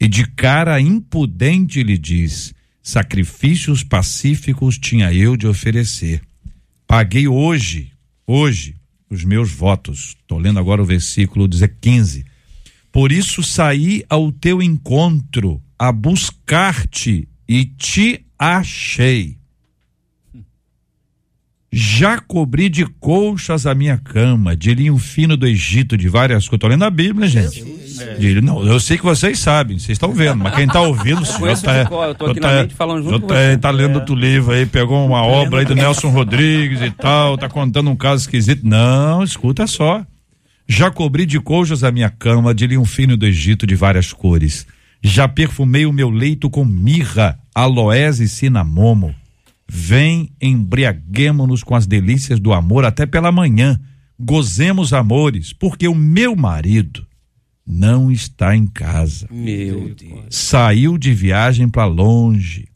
[0.00, 2.53] E de cara impudente lhe diz:
[2.84, 6.20] Sacrifícios pacíficos tinha eu de oferecer.
[6.86, 7.90] Paguei hoje,
[8.26, 8.76] hoje,
[9.08, 10.14] os meus votos.
[10.20, 12.26] Estou lendo agora o versículo 15.
[12.92, 19.38] Por isso saí ao teu encontro a buscar-te e te achei.
[21.76, 26.54] Já cobri de colchas a minha cama, de linho fino do Egito, de várias coisas.
[26.54, 27.64] Estou lendo a Bíblia, gente.
[28.18, 31.24] De- não, eu sei que vocês sabem, vocês estão vendo, mas quem está ouvindo, o
[31.26, 33.56] senhor tá, cor, eu tô aqui tá- na mente falando junto tá- você.
[33.56, 33.96] tá lendo É.
[33.96, 37.96] outro livro aí, pegou uma obra aí do Nelson Rodrigues e tal, tá contando um
[37.96, 38.64] caso esquisito.
[38.64, 40.04] Não, escuta só.
[40.68, 44.64] Já cobri de colchas a minha cama, de linho fino do Egito de várias cores.
[45.02, 49.14] Já perfumei o meu leito com mirra, aloés e cinamomo.
[49.76, 53.76] Vem, embriaguemo-nos com as delícias do amor até pela manhã.
[54.16, 57.04] Gozemos amores, porque o meu marido
[57.66, 59.26] não está em casa.
[59.28, 60.26] Meu Deus.
[60.30, 62.68] Saiu de viagem para longe.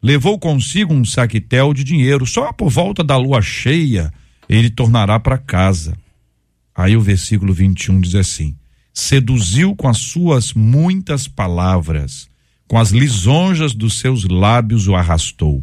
[0.00, 2.24] Levou consigo um saquetel de dinheiro.
[2.24, 4.12] Só por volta da lua cheia
[4.48, 5.96] ele tornará para casa.
[6.72, 8.54] Aí o versículo 21 diz assim:
[8.92, 12.28] Seduziu com as suas muitas palavras,
[12.68, 15.60] com as lisonjas dos seus lábios o arrastou.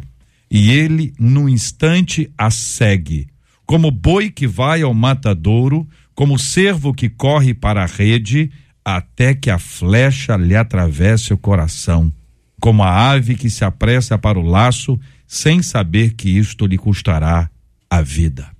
[0.54, 3.26] E ele, num instante, a segue,
[3.64, 8.52] como boi que vai ao matadouro, como cervo que corre para a rede,
[8.84, 12.12] até que a flecha lhe atravesse o coração,
[12.60, 17.48] como a ave que se apressa para o laço, sem saber que isto lhe custará
[17.88, 18.50] a vida.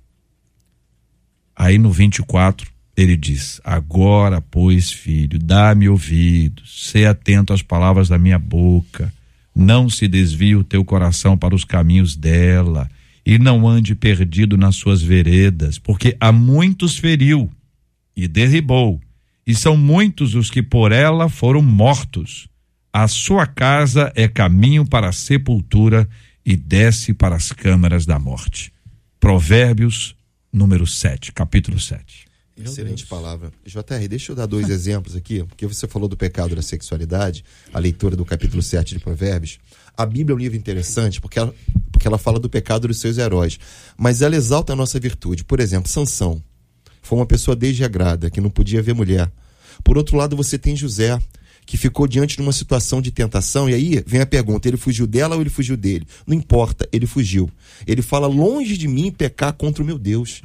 [1.55, 8.17] Aí no 24, ele diz: Agora, pois, filho, dá-me ouvidos, sê atento às palavras da
[8.17, 9.13] minha boca,
[9.55, 12.89] não se desvie o teu coração para os caminhos dela,
[13.25, 17.49] e não ande perdido nas suas veredas, porque a muitos feriu
[18.15, 18.99] e derribou,
[19.45, 22.47] e são muitos os que por ela foram mortos.
[22.91, 26.07] A sua casa é caminho para a sepultura
[26.45, 28.71] e desce para as câmaras da morte.
[29.19, 30.15] Provérbios,
[30.51, 32.25] número 7, capítulo 7.
[32.57, 33.51] Excelente palavra.
[33.65, 37.79] JR, deixa eu dar dois exemplos aqui, porque você falou do pecado da sexualidade, a
[37.79, 39.59] leitura do capítulo 7 de Provérbios.
[39.97, 41.53] A Bíblia é um livro interessante porque ela,
[41.91, 43.59] porque ela fala do pecado dos seus heróis,
[43.97, 45.43] mas ela exalta a nossa virtude.
[45.43, 46.41] Por exemplo, Sansão
[47.01, 49.31] foi uma pessoa desregrada, que não podia ver mulher.
[49.83, 51.19] Por outro lado, você tem José,
[51.65, 55.07] que ficou diante de uma situação de tentação, e aí vem a pergunta: ele fugiu
[55.07, 56.07] dela ou ele fugiu dele?
[56.25, 57.49] Não importa, ele fugiu.
[57.85, 60.41] Ele fala: longe de mim pecar contra o meu Deus.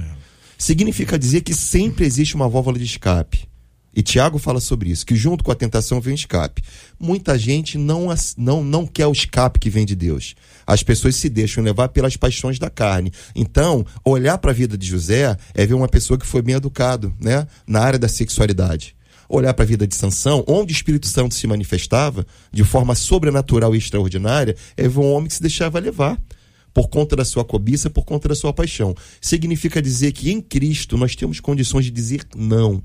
[0.59, 3.49] Significa dizer que sempre existe uma válvula de escape.
[3.95, 6.63] E Tiago fala sobre isso, que junto com a tentação vem o escape.
[7.01, 10.35] Muita gente não, não, não quer o escape que vem de Deus.
[10.67, 13.13] As pessoas se deixam levar pelas paixões da carne.
[13.35, 17.15] Então, olhar para a vida de José é ver uma pessoa que foi bem educado,
[17.21, 18.95] né, na área da sexualidade.
[19.29, 23.75] Olhar para a vida de Sansão, onde o Espírito Santo se manifestava de forma sobrenatural
[23.75, 26.19] e extraordinária, é ver um homem que se deixava levar
[26.79, 28.95] por conta da sua cobiça, por conta da sua paixão.
[29.21, 32.81] Significa dizer que em Cristo nós temos condições de dizer não.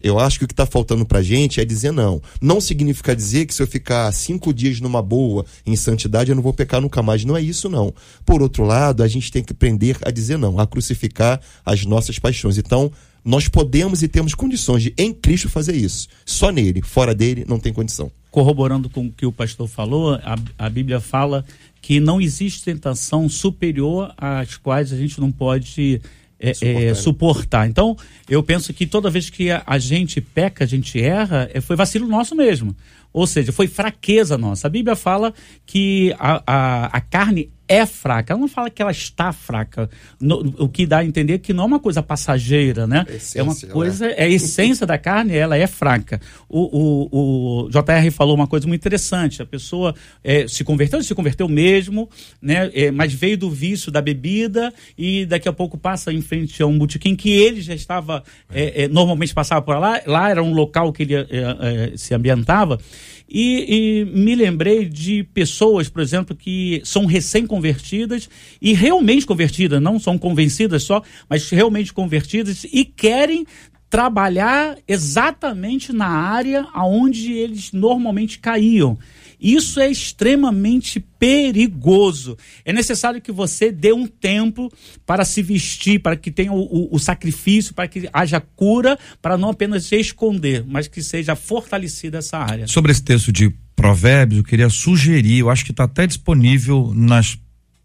[0.00, 2.22] Eu acho que o que está faltando para gente é dizer não.
[2.40, 6.42] Não significa dizer que se eu ficar cinco dias numa boa, em santidade, eu não
[6.42, 7.24] vou pecar nunca mais.
[7.24, 7.92] Não é isso, não.
[8.24, 12.20] Por outro lado, a gente tem que aprender a dizer não, a crucificar as nossas
[12.20, 12.58] paixões.
[12.58, 12.92] Então,
[13.24, 16.08] nós podemos e temos condições de, em Cristo, fazer isso.
[16.26, 16.82] Só nele.
[16.82, 18.10] Fora dele, não tem condição.
[18.30, 21.44] Corroborando com o que o pastor falou, a, a Bíblia fala
[21.80, 26.00] que não existe tentação superior às quais a gente não pode
[26.38, 26.82] é, suportar.
[26.82, 27.68] É, suportar.
[27.68, 27.96] Então,
[28.28, 31.76] eu penso que toda vez que a, a gente peca, a gente erra, é, foi
[31.76, 32.76] vacilo nosso mesmo.
[33.12, 34.66] Ou seja, foi fraqueza nossa.
[34.66, 35.32] A Bíblia fala
[35.64, 38.32] que a, a, a carne é fraca.
[38.32, 39.88] Ela não fala que ela está fraca.
[40.20, 43.04] No, o que dá a entender que não é uma coisa passageira, né?
[43.08, 46.20] Essência, é uma coisa, é a essência da carne, ela é fraca.
[46.48, 49.40] O, o, o JR falou uma coisa muito interessante.
[49.40, 52.08] A pessoa é, se converteu, se converteu mesmo,
[52.40, 52.70] né?
[52.74, 56.66] É, mas veio do vício da bebida e daqui a pouco passa em frente a
[56.66, 58.22] um botequim que ele já estava,
[58.52, 60.00] é, é normalmente passava por lá.
[60.06, 62.78] Lá era um local que ele é, é, se ambientava.
[63.28, 68.28] E, e, me lembrei de pessoas, por exemplo, que são recém-convertidas
[68.60, 73.46] e realmente convertidas, não são convencidas só, mas realmente convertidas e querem
[73.88, 78.98] trabalhar exatamente na área aonde eles normalmente caíam.
[79.44, 82.34] Isso é extremamente perigoso.
[82.64, 84.72] É necessário que você dê um tempo
[85.04, 89.36] para se vestir, para que tenha o, o, o sacrifício, para que haja cura, para
[89.36, 92.66] não apenas se esconder, mas que seja fortalecida essa área.
[92.66, 97.38] Sobre esse texto de Provérbios, eu queria sugerir, eu acho que está até disponível nas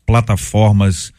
[0.06, 1.12] plataformas,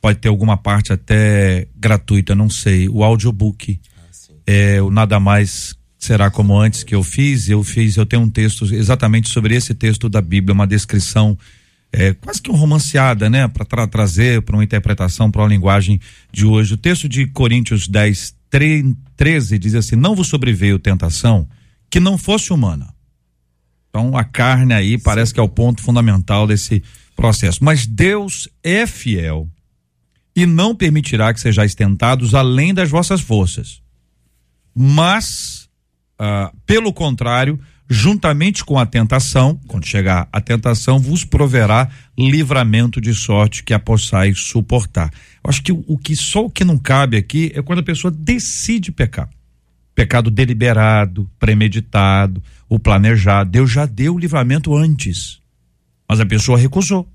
[0.00, 3.80] pode ter alguma parte até gratuita, não sei, o audiobook.
[3.96, 7.48] Ah, é o Nada Mais será como antes que eu fiz.
[7.48, 11.36] Eu fiz, eu tenho um texto exatamente sobre esse texto da Bíblia, uma descrição
[11.92, 16.00] é, quase que um romanceada, né, para tra trazer para uma interpretação, para uma linguagem
[16.30, 16.74] de hoje.
[16.74, 18.34] O texto de Coríntios 10,
[19.16, 21.48] 13 diz assim: Não vos sobreveio tentação
[21.90, 22.94] que não fosse humana.
[23.88, 26.82] Então a carne aí parece que é o ponto fundamental desse
[27.16, 27.64] processo.
[27.64, 29.48] Mas Deus é fiel
[30.36, 33.80] e não permitirá que sejais tentados além das vossas forças.
[34.74, 35.67] Mas
[36.18, 43.14] ah, pelo contrário, juntamente com a tentação, quando chegar a tentação, vos proverá livramento de
[43.14, 45.10] sorte que a possais suportar.
[45.42, 47.84] Eu acho que o, o que só o que não cabe aqui é quando a
[47.84, 49.28] pessoa decide pecar.
[49.94, 53.50] Pecado deliberado, premeditado, o planejado.
[53.50, 55.40] Deus já deu o livramento antes,
[56.08, 57.08] mas a pessoa recusou,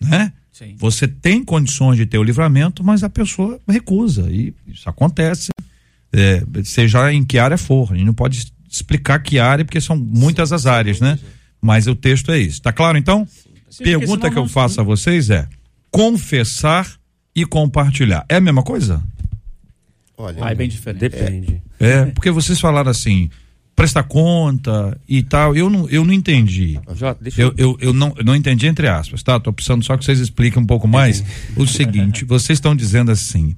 [0.00, 0.32] né?
[0.52, 0.76] Sim.
[0.78, 5.50] Você tem condições de ter o livramento, mas a pessoa recusa e isso acontece
[6.14, 7.92] é, seja em que área for.
[7.92, 11.18] A gente não pode explicar que área, porque são muitas as áreas, né?
[11.60, 12.62] Mas o texto é isso.
[12.62, 13.26] Tá claro então?
[13.68, 15.48] Sim, Pergunta que eu faço a vocês é:
[15.90, 16.88] confessar
[17.34, 18.24] e compartilhar.
[18.28, 19.02] É a mesma coisa?
[20.16, 21.00] Olha, ah, é bem diferente.
[21.00, 21.62] Depende.
[21.80, 23.28] É, é, porque vocês falaram assim,
[23.74, 25.56] prestar conta e tal.
[25.56, 26.78] Eu não, eu não entendi.
[26.94, 29.40] Jota, eu, eu, eu, eu, não, eu não entendi entre aspas, tá?
[29.40, 31.24] Tô precisando só que vocês expliquem um pouco mais
[31.56, 33.56] o seguinte: vocês estão dizendo assim,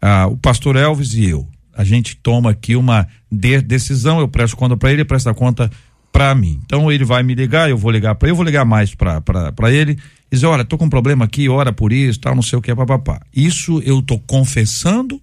[0.00, 1.46] ah, o pastor Elvis e eu
[1.80, 5.70] a gente toma aqui uma de decisão, eu presto conta para ele, ele presta conta
[6.12, 6.60] para mim.
[6.66, 9.72] Então ele vai me ligar, eu vou ligar para ele, eu vou ligar mais para
[9.72, 9.92] ele,
[10.30, 12.62] e dizer, olha, tô com um problema aqui, ora por isso, tal, não sei o
[12.62, 13.22] que, papapá.
[13.34, 15.18] Isso eu tô confessando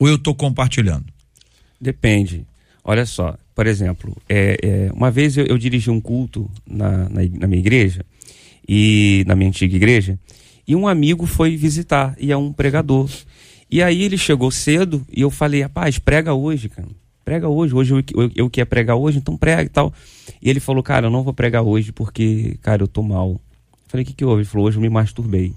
[0.00, 1.06] ou eu tô compartilhando?
[1.80, 2.44] Depende.
[2.82, 7.20] Olha só, por exemplo, é, é uma vez eu, eu, dirigi um culto na, na,
[7.38, 8.04] na minha igreja,
[8.68, 10.18] e na minha antiga igreja,
[10.66, 13.08] e um amigo foi visitar, e é um pregador.
[13.70, 16.88] E aí ele chegou cedo e eu falei, rapaz, prega hoje, cara.
[17.24, 19.92] Prega hoje, hoje eu, eu, eu quero pregar hoje, então prega e tal.
[20.40, 23.30] E ele falou, cara, eu não vou pregar hoje porque, cara, eu tô mal.
[23.30, 23.40] Eu
[23.88, 24.42] falei, o que que houve?
[24.42, 25.52] Ele falou, hoje eu me masturbei.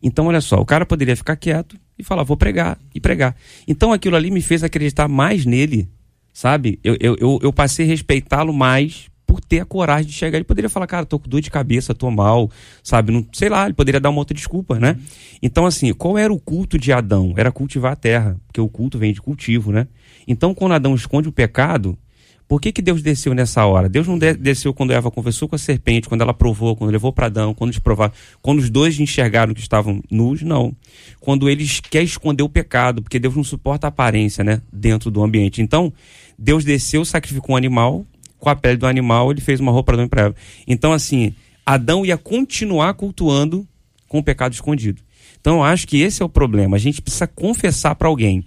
[0.00, 3.34] Então, olha só, o cara poderia ficar quieto e falar, vou pregar, e pregar.
[3.66, 5.88] Então aquilo ali me fez acreditar mais nele,
[6.32, 6.78] sabe?
[6.84, 10.38] Eu, eu, eu, eu passei a respeitá-lo mais por ter a coragem de chegar.
[10.38, 12.48] Ele poderia falar, cara, tô com dor de cabeça, tô mal,
[12.84, 13.10] sabe?
[13.10, 14.96] Não, sei lá, ele poderia dar uma outra desculpa, né?
[15.42, 17.34] Então, assim, qual era o culto de Adão?
[17.36, 19.88] Era cultivar a terra, porque o culto vem de cultivo, né?
[20.28, 21.98] Então, quando Adão esconde o pecado,
[22.46, 23.88] por que, que Deus desceu nessa hora?
[23.88, 27.26] Deus não desceu quando Eva conversou com a serpente, quando ela provou, quando levou para
[27.26, 30.72] Adão, quando eles provaram, quando os dois enxergaram que estavam nus, não.
[31.18, 35.24] Quando eles querem esconder o pecado, porque Deus não suporta a aparência, né, dentro do
[35.24, 35.60] ambiente.
[35.60, 35.92] Então,
[36.38, 38.06] Deus desceu, sacrificou um animal,
[38.44, 40.34] com a pele do animal, ele fez uma roupa para Eva.
[40.68, 41.34] Então, assim,
[41.66, 43.66] Adão ia continuar cultuando
[44.06, 45.02] com o pecado escondido.
[45.40, 46.76] Então, eu acho que esse é o problema.
[46.76, 48.44] A gente precisa confessar para alguém.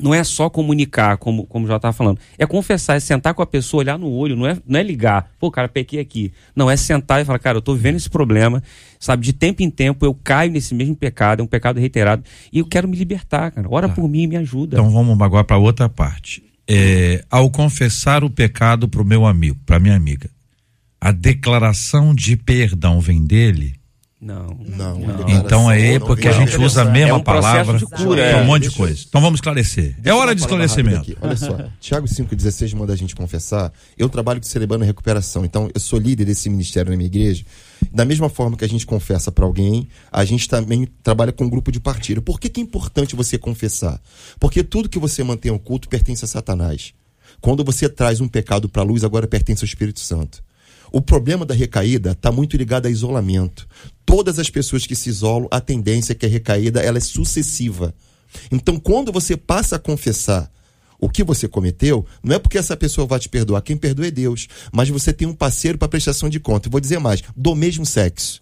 [0.00, 2.20] não é só comunicar, como, como já estava falando.
[2.38, 5.28] É confessar, é sentar com a pessoa, olhar no olho, não é, não é ligar.
[5.40, 6.32] Pô, cara, pequei aqui.
[6.54, 8.62] Não, é sentar e falar, cara, eu estou vivendo esse problema,
[9.00, 9.24] sabe?
[9.24, 12.22] De tempo em tempo eu caio nesse mesmo pecado, é um pecado reiterado,
[12.52, 13.66] e eu quero me libertar, cara.
[13.68, 13.94] Ora Tá.
[13.94, 14.76] por mim e me ajuda.
[14.76, 16.44] Então vamos agora para outra parte.
[16.68, 20.28] É, ao confessar o pecado para o meu amigo, para minha amiga,
[21.00, 23.77] a declaração de perdão vem dele?
[24.20, 24.58] Não.
[24.66, 28.38] Não, Então é porque a gente usa a mesma É um palavra de cura, para
[28.38, 28.44] um é.
[28.44, 29.04] monte de coisa.
[29.08, 29.94] Então vamos esclarecer.
[29.98, 31.16] É Deixa hora de esclarecimento.
[31.20, 33.72] Olha só, Tiago 5,16 manda a gente confessar.
[33.96, 37.44] Eu trabalho com Celebrando Recuperação, então eu sou líder desse ministério na minha igreja.
[37.92, 41.48] Da mesma forma que a gente confessa para alguém, a gente também trabalha com um
[41.48, 42.20] grupo de partilha.
[42.20, 44.00] Por que, que é importante você confessar?
[44.40, 46.92] Porque tudo que você mantém oculto pertence a Satanás.
[47.40, 50.42] Quando você traz um pecado para a luz, agora pertence ao Espírito Santo.
[50.90, 53.68] O problema da recaída está muito ligado a isolamento.
[54.08, 57.94] Todas as pessoas que se isolam, a tendência é que a recaída ela é sucessiva.
[58.50, 60.50] Então, quando você passa a confessar
[60.98, 64.10] o que você cometeu, não é porque essa pessoa vai te perdoar, quem perdoa é
[64.10, 64.48] Deus.
[64.72, 66.70] Mas você tem um parceiro para prestação de conta.
[66.70, 68.40] Vou dizer mais: do mesmo sexo.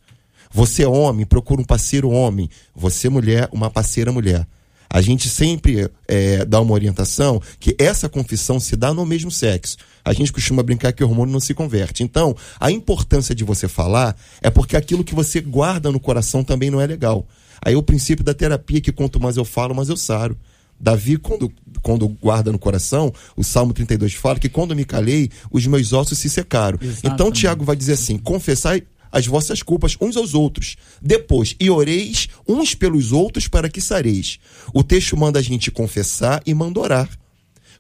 [0.53, 2.49] Você é homem, procura um parceiro homem.
[2.73, 4.47] Você, mulher, uma parceira mulher.
[4.89, 9.77] A gente sempre é, dá uma orientação que essa confissão se dá no mesmo sexo.
[10.05, 12.03] A gente costuma brincar que o hormônio não se converte.
[12.03, 16.71] Então, a importância de você falar é porque aquilo que você guarda no coração também
[16.71, 17.27] não é legal.
[17.65, 20.37] Aí o princípio da terapia que quanto mais eu falo, mais eu saro.
[20.79, 21.51] Davi, quando,
[21.83, 26.19] quando guarda no coração, o Salmo 32 fala que quando me calei, os meus ossos
[26.19, 26.79] se secaram.
[26.81, 27.41] Então, Exatamente.
[27.41, 30.77] Tiago vai dizer assim: confessai as vossas culpas uns aos outros.
[31.01, 34.39] Depois, e oreis uns pelos outros para que sareis.
[34.73, 37.09] O texto manda a gente confessar e manda orar.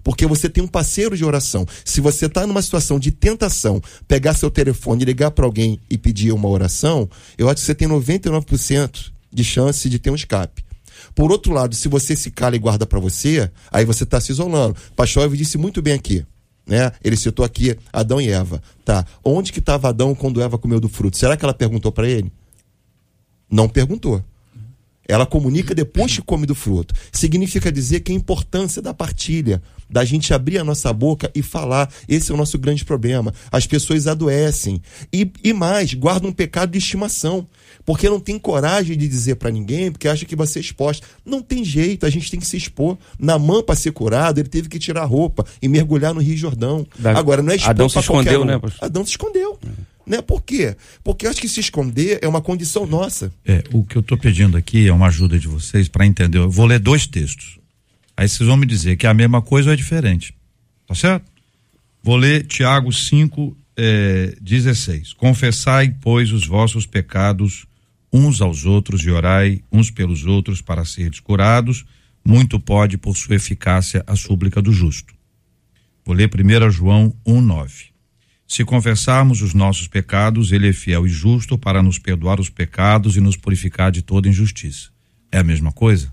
[0.02, 1.66] Porque você tem um parceiro de oração.
[1.84, 6.32] Se você está numa situação de tentação, pegar seu telefone, ligar para alguém e pedir
[6.32, 10.64] uma oração, eu acho que você tem 99% de chance de ter um escape.
[11.14, 14.30] Por outro lado, se você se cala e guarda para você, aí você está se
[14.32, 14.76] isolando.
[14.94, 16.24] Pastor Elvio disse muito bem aqui.
[16.66, 16.90] Né?
[17.02, 18.60] Ele citou aqui Adão e Eva.
[18.84, 19.06] Tá.
[19.24, 21.16] Onde que estava Adão quando Eva comeu do fruto?
[21.16, 22.32] Será que ela perguntou para ele?
[23.48, 24.22] Não perguntou.
[25.08, 26.92] Ela comunica depois que come do fruto.
[27.12, 31.90] Significa dizer que a importância da partilha, da gente abrir a nossa boca e falar.
[32.08, 33.32] Esse é o nosso grande problema.
[33.50, 34.82] As pessoas adoecem.
[35.12, 37.46] E, e mais, guardam um pecado de estimação.
[37.84, 41.06] Porque não tem coragem de dizer para ninguém, porque acha que vai ser exposta.
[41.24, 42.98] Não tem jeito, a gente tem que se expor.
[43.18, 46.86] Namã, para ser curado, ele teve que tirar a roupa e mergulhar no Rio Jordão.
[46.98, 48.44] Davi- Agora, não é expor Adão se escondeu, um.
[48.44, 48.84] né, pastor?
[48.84, 49.58] Adão se escondeu.
[50.06, 50.20] Né?
[50.22, 50.76] Por quê?
[51.02, 53.32] Porque acho que se esconder é uma condição nossa.
[53.44, 56.38] É, o que eu estou pedindo aqui é uma ajuda de vocês para entender.
[56.38, 57.58] Eu vou ler dois textos.
[58.16, 60.34] Aí vocês vão me dizer que é a mesma coisa ou é diferente.
[60.86, 61.30] Tá certo?
[62.02, 65.12] Vou ler Tiago 5, eh, 16.
[65.12, 67.66] Confessai, pois, os vossos pecados
[68.12, 71.84] uns aos outros e orai uns pelos outros para seres curados.
[72.24, 75.14] Muito pode, por sua eficácia, a súplica do justo.
[76.04, 77.96] Vou ler 1 João 1, 9.
[78.46, 83.16] Se confessarmos os nossos pecados, ele é fiel e justo para nos perdoar os pecados
[83.16, 84.90] e nos purificar de toda injustiça.
[85.32, 86.12] É a mesma coisa?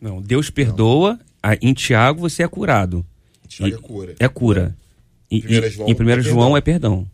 [0.00, 1.18] Não, Deus perdoa,
[1.60, 3.04] em Tiago você é curado.
[3.48, 4.14] Tiago é cura.
[4.18, 4.76] É cura.
[5.30, 6.56] E, João em 1 é João perdão.
[6.56, 7.06] é perdão.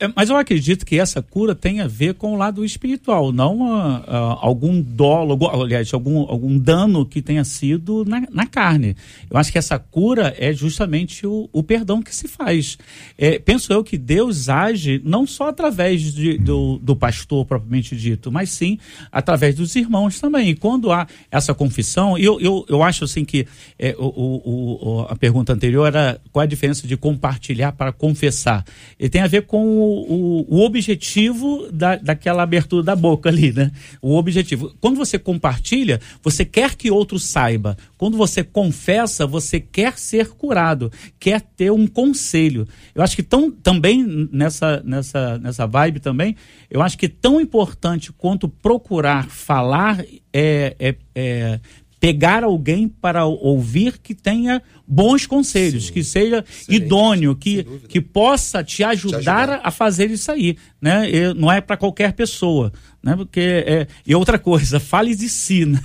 [0.00, 3.72] É, mas eu acredito que essa cura tem a ver com o lado espiritual, não
[3.72, 8.94] ah, ah, algum dolo, aliás, algum, algum dano que tenha sido na, na carne.
[9.28, 12.78] Eu acho que essa cura é justamente o, o perdão que se faz.
[13.18, 18.30] É, penso eu que Deus age não só através de- do, do pastor propriamente dito,
[18.30, 18.78] mas sim
[19.10, 20.50] através dos irmãos também.
[20.50, 25.06] E quando há essa confissão, eu, eu, eu acho assim que é, o, o- o-
[25.08, 28.64] a pergunta anterior era qual a diferença de compartilhar para confessar.
[28.96, 33.70] E tem a ver com o, o- objetivo da, daquela abertura da boca ali, né?
[34.02, 34.74] O objetivo.
[34.80, 37.76] Quando você compartilha, você quer que outro saiba.
[37.96, 42.66] Quando você confessa, você quer ser curado, quer ter um conselho.
[42.94, 46.36] Eu acho que tão, também nessa, nessa, nessa vibe também,
[46.70, 51.60] eu acho que tão importante quanto procurar falar é, é, é
[52.00, 56.84] pegar alguém para ouvir que tenha bons conselhos, que seja Excelente.
[56.84, 59.60] idôneo, que, que possa te ajudar, ajudar.
[59.64, 61.10] a fazer isso aí, né?
[61.10, 63.16] E não é para qualquer pessoa, né?
[63.16, 65.80] Porque é, e outra coisa, fale de si, né?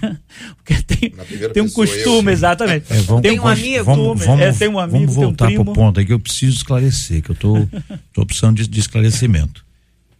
[0.57, 1.09] Porque tem,
[1.51, 2.33] tem um pessoa, costume, eu.
[2.33, 2.85] exatamente.
[2.93, 5.57] É, vamos- tem um vamos- amigo, vamos, é, vamos, tem um amigo, vamos voltar tem
[5.57, 5.85] um pro primo.
[5.87, 7.67] ponto aí que eu preciso esclarecer, que eu tô,
[8.13, 9.65] tô precisando de, de esclarecimento.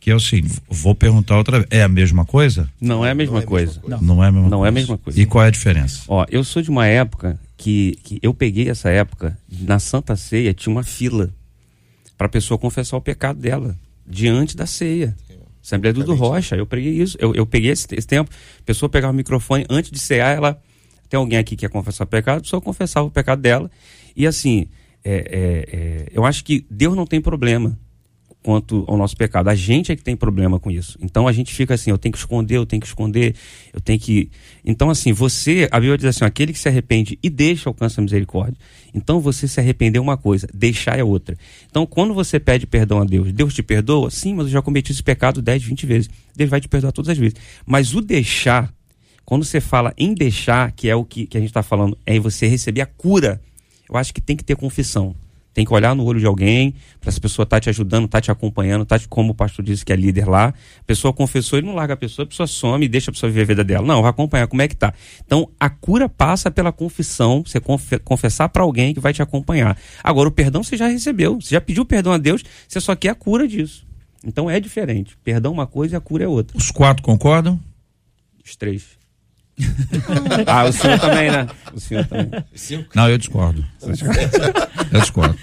[0.03, 2.69] Que é o seguinte, vou perguntar outra vez, é a mesma coisa?
[2.79, 3.79] Não é a mesma Não é a mesma coisa.
[3.79, 3.97] coisa.
[4.01, 4.65] Não, é a mesma Não coisa.
[4.65, 5.21] é a mesma coisa.
[5.21, 6.01] E qual é a diferença?
[6.09, 10.53] Ó, eu sou de uma época que, que eu peguei essa época, na Santa Ceia
[10.53, 11.33] tinha uma fila
[12.17, 15.15] para a pessoa confessar o pecado dela, diante da ceia.
[15.63, 16.13] Assembleia do.
[16.13, 18.29] Rocha, eu peguei isso, eu, eu peguei esse, esse tempo,
[18.59, 20.61] a pessoa pegava o microfone, antes de cear, ela
[21.09, 23.71] Tem alguém aqui que quer confessar o pecado, a pessoa confessava o pecado dela.
[24.17, 24.67] E assim,
[25.05, 27.79] é, é, é, eu acho que Deus não tem problema
[28.43, 29.47] quanto ao nosso pecado.
[29.47, 30.97] A gente é que tem problema com isso.
[31.01, 33.35] Então a gente fica assim, eu tenho que esconder, eu tenho que esconder,
[33.73, 34.29] eu tenho que.
[34.65, 38.03] Então, assim, você, a Bíblia diz assim: aquele que se arrepende e deixa alcança a
[38.03, 38.57] misericórdia.
[38.93, 41.37] Então você se arrepender é uma coisa, deixar é outra.
[41.71, 44.11] Então, quando você pede perdão a Deus, Deus te perdoa?
[44.11, 46.09] Sim, mas eu já cometi esse pecado 10, 20 vezes.
[46.35, 47.35] Deus vai te perdoar todas as vezes.
[47.65, 48.71] Mas o deixar,
[49.25, 52.19] quando você fala em deixar, que é o que, que a gente está falando, é
[52.19, 53.41] você receber a cura,
[53.89, 55.15] eu acho que tem que ter confissão.
[55.53, 58.17] Tem que olhar no olho de alguém, para essa pessoa estar tá te ajudando, estar
[58.17, 60.47] tá te acompanhando, tá te, como o pastor disse que é líder lá.
[60.47, 63.29] A pessoa confessou, ele não larga a pessoa, a pessoa some e deixa a pessoa
[63.29, 63.85] viver a vida dela.
[63.85, 64.93] Não, vai acompanhar como é que tá.
[65.25, 67.59] Então, a cura passa pela confissão, você
[67.99, 69.77] confessar para alguém que vai te acompanhar.
[70.03, 73.09] Agora, o perdão você já recebeu, você já pediu perdão a Deus, você só quer
[73.09, 73.85] a cura disso.
[74.25, 75.17] Então é diferente.
[75.23, 76.57] Perdão é uma coisa e a cura é outra.
[76.57, 77.59] Os quatro concordam?
[78.43, 79.02] Os três.
[80.47, 81.47] Ah, o senhor também, né?
[81.73, 82.29] O senhor também.
[82.95, 83.63] Não, eu discordo.
[84.91, 85.37] eu discordo.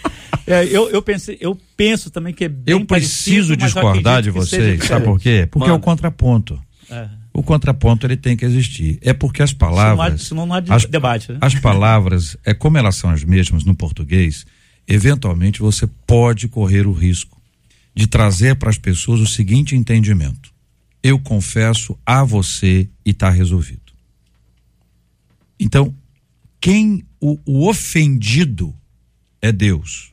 [0.46, 4.84] É, eu, eu, pensei, eu penso também que é bem Eu preciso discordar de vocês,
[4.84, 5.46] sabe por quê?
[5.50, 5.74] Porque Mano.
[5.74, 6.60] é o contraponto.
[6.90, 7.08] É.
[7.32, 8.98] O contraponto ele tem que existir.
[9.00, 10.22] É porque as palavras.
[10.22, 11.32] Senão não há, senão não há as, debate.
[11.32, 11.38] Né?
[11.40, 14.44] As palavras, é como elas são as mesmas no português,
[14.88, 17.40] eventualmente você pode correr o risco
[17.94, 20.52] de trazer para as pessoas o seguinte entendimento:
[21.02, 23.89] eu confesso a você e está resolvido.
[25.60, 25.94] Então,
[26.58, 28.74] quem o, o ofendido
[29.42, 30.10] é Deus.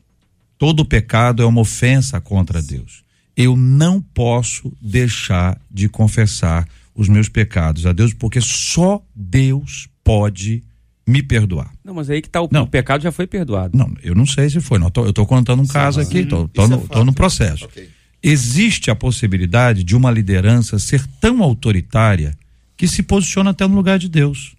[0.57, 3.03] Todo pecado é uma ofensa contra Deus.
[3.35, 10.63] Eu não posso deixar de confessar os meus pecados a Deus, porque só Deus pode
[11.05, 11.71] me perdoar.
[11.85, 12.63] Não, mas aí que tá o, não.
[12.63, 13.77] o pecado já foi perdoado.
[13.77, 14.79] Não, eu não sei se foi.
[14.79, 17.65] Não, tô, eu estou contando um Sim, caso aqui, estou no, é no processo.
[17.65, 17.89] Okay.
[18.21, 22.35] Existe a possibilidade de uma liderança ser tão autoritária
[22.75, 24.56] que se posiciona até no lugar de Deus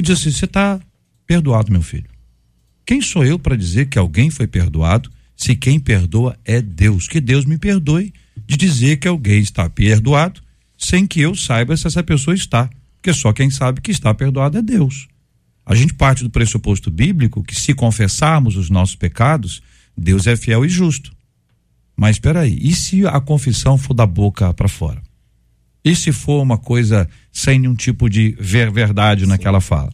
[0.00, 0.80] e diz assim: Você está
[1.26, 2.08] perdoado, meu filho.
[2.84, 7.06] Quem sou eu para dizer que alguém foi perdoado se quem perdoa é Deus?
[7.06, 8.12] Que Deus me perdoe
[8.46, 10.40] de dizer que alguém está perdoado
[10.76, 12.68] sem que eu saiba se essa pessoa está.
[12.96, 15.06] Porque só quem sabe que está perdoado é Deus.
[15.64, 19.62] A gente parte do pressuposto bíblico que se confessarmos os nossos pecados,
[19.96, 21.14] Deus é fiel e justo.
[21.96, 25.02] Mas espera aí, e se a confissão for da boca para fora?
[25.84, 29.28] E se for uma coisa sem nenhum tipo de ver verdade Sim.
[29.28, 29.92] naquela fala?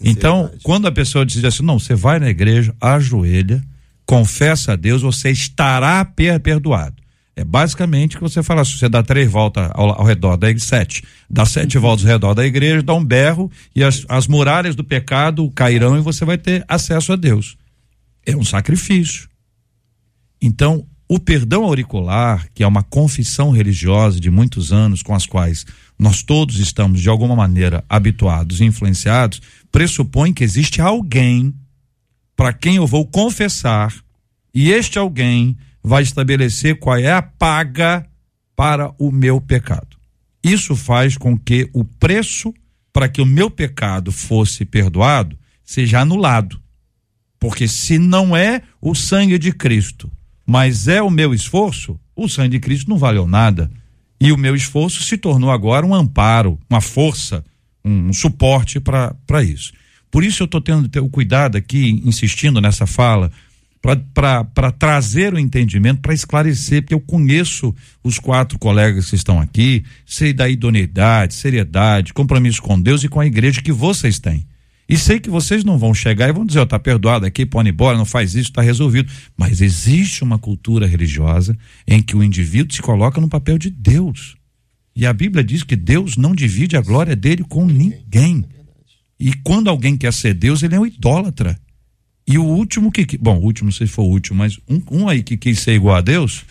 [0.00, 3.62] Então, quando a pessoa diz assim, não, você vai na igreja, ajoelha,
[4.06, 6.04] confessa a Deus, você estará
[6.42, 7.02] perdoado.
[7.34, 10.66] É basicamente que você fala, se você dá três voltas ao, ao redor da igreja,
[10.66, 11.82] sete, dá sete uhum.
[11.82, 15.96] voltas ao redor da igreja, dá um berro e as, as muralhas do pecado cairão
[15.96, 17.56] e você vai ter acesso a Deus.
[18.26, 19.28] É um sacrifício.
[20.42, 25.64] Então, o perdão auricular, que é uma confissão religiosa de muitos anos com as quais
[25.98, 29.40] nós todos estamos de alguma maneira habituados e influenciados,
[29.72, 31.54] pressupõe que existe alguém
[32.36, 33.94] para quem eu vou confessar
[34.54, 38.06] e este alguém vai estabelecer qual é a paga
[38.54, 39.96] para o meu pecado.
[40.44, 42.52] Isso faz com que o preço
[42.92, 46.60] para que o meu pecado fosse perdoado seja anulado.
[47.38, 50.10] Porque se não é o sangue de Cristo
[50.48, 53.70] mas é o meu esforço, o sangue de Cristo não valeu nada.
[54.18, 57.44] E o meu esforço se tornou agora um amparo, uma força,
[57.84, 59.74] um, um suporte para isso.
[60.10, 63.30] Por isso eu estou tendo o cuidado aqui, insistindo nessa fala,
[63.82, 69.84] para trazer o entendimento, para esclarecer, porque eu conheço os quatro colegas que estão aqui,
[70.06, 74.46] sei da idoneidade, seriedade, compromisso com Deus e com a igreja que vocês têm.
[74.88, 77.42] E sei que vocês não vão chegar e vão dizer, ó, oh, tá perdoado aqui,
[77.42, 79.12] ir embora, não faz isso, está resolvido.
[79.36, 84.36] Mas existe uma cultura religiosa em que o indivíduo se coloca no papel de Deus.
[84.96, 88.44] E a Bíblia diz que Deus não divide a glória dele com ninguém.
[89.20, 91.58] E quando alguém quer ser Deus, ele é um idólatra.
[92.26, 93.18] E o último que.
[93.18, 95.60] Bom, o último, não sei se foi o último, mas um, um aí que quis
[95.60, 96.44] ser igual a Deus,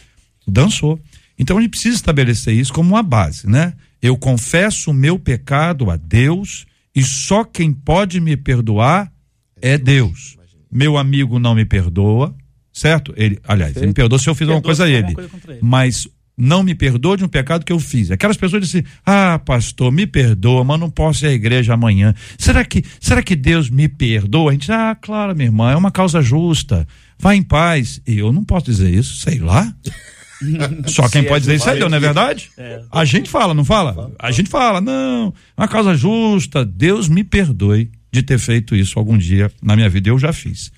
[0.47, 0.99] dançou.
[1.37, 3.73] Então a gente precisa estabelecer isso como uma base, né?
[4.01, 6.65] Eu confesso o meu pecado a Deus
[6.97, 9.13] e só quem pode me perdoar
[9.61, 10.35] é Deus.
[10.71, 12.35] Meu amigo não me perdoa,
[12.73, 13.13] certo?
[13.15, 15.13] Ele, aliás, ele me perdoa se eu fiz alguma coisa a ele.
[15.47, 15.59] Ele.
[15.61, 18.09] Mas não me perdoa de um pecado que eu fiz.
[18.09, 22.15] Aquelas pessoas dizem: "Ah, pastor, me perdoa, mas não posso ir à igreja amanhã".
[22.35, 24.49] Será que será que Deus me perdoa?
[24.49, 26.87] A gente: "Ah, claro, minha irmã, é uma causa justa.
[27.19, 28.01] Vá em paz".
[28.07, 29.71] E eu não posso dizer isso, sei lá.
[30.87, 32.51] Só quem pode dizer isso é Deus, não é verdade?
[32.57, 32.81] É.
[32.91, 34.11] A gente fala, não fala?
[34.19, 39.17] A gente fala, não, uma causa justa, Deus me perdoe de ter feito isso algum
[39.17, 40.71] dia na minha vida, eu já fiz.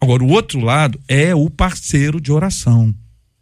[0.00, 2.94] Agora, o outro lado é o parceiro de oração,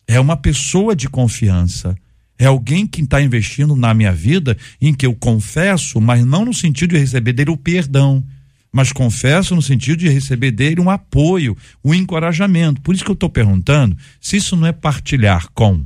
[0.07, 1.97] é uma pessoa de confiança,
[2.39, 6.55] é alguém que está investindo na minha vida em que eu confesso, mas não no
[6.55, 8.25] sentido de receber dele o perdão,
[8.73, 12.81] mas confesso no sentido de receber dele um apoio, um encorajamento.
[12.81, 15.85] Por isso que eu estou perguntando se isso não é partilhar com.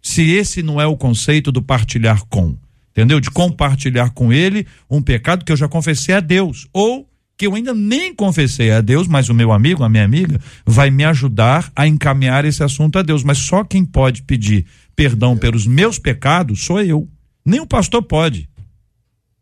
[0.00, 2.56] Se esse não é o conceito do partilhar com.
[2.90, 3.20] Entendeu?
[3.20, 6.68] De compartilhar com ele um pecado que eu já confessei a Deus.
[6.72, 10.40] Ou que eu ainda nem confessei a Deus, mas o meu amigo, a minha amiga,
[10.64, 13.24] vai me ajudar a encaminhar esse assunto a Deus.
[13.24, 14.64] Mas só quem pode pedir
[14.94, 17.08] perdão pelos meus pecados sou eu.
[17.44, 18.48] Nem o pastor pode.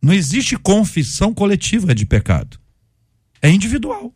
[0.02, 2.58] Não existe confissão coletiva de pecado.
[3.40, 4.12] É individual.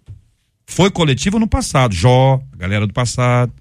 [0.66, 1.94] Foi coletivo no passado.
[1.94, 3.52] Jó, a galera do passado.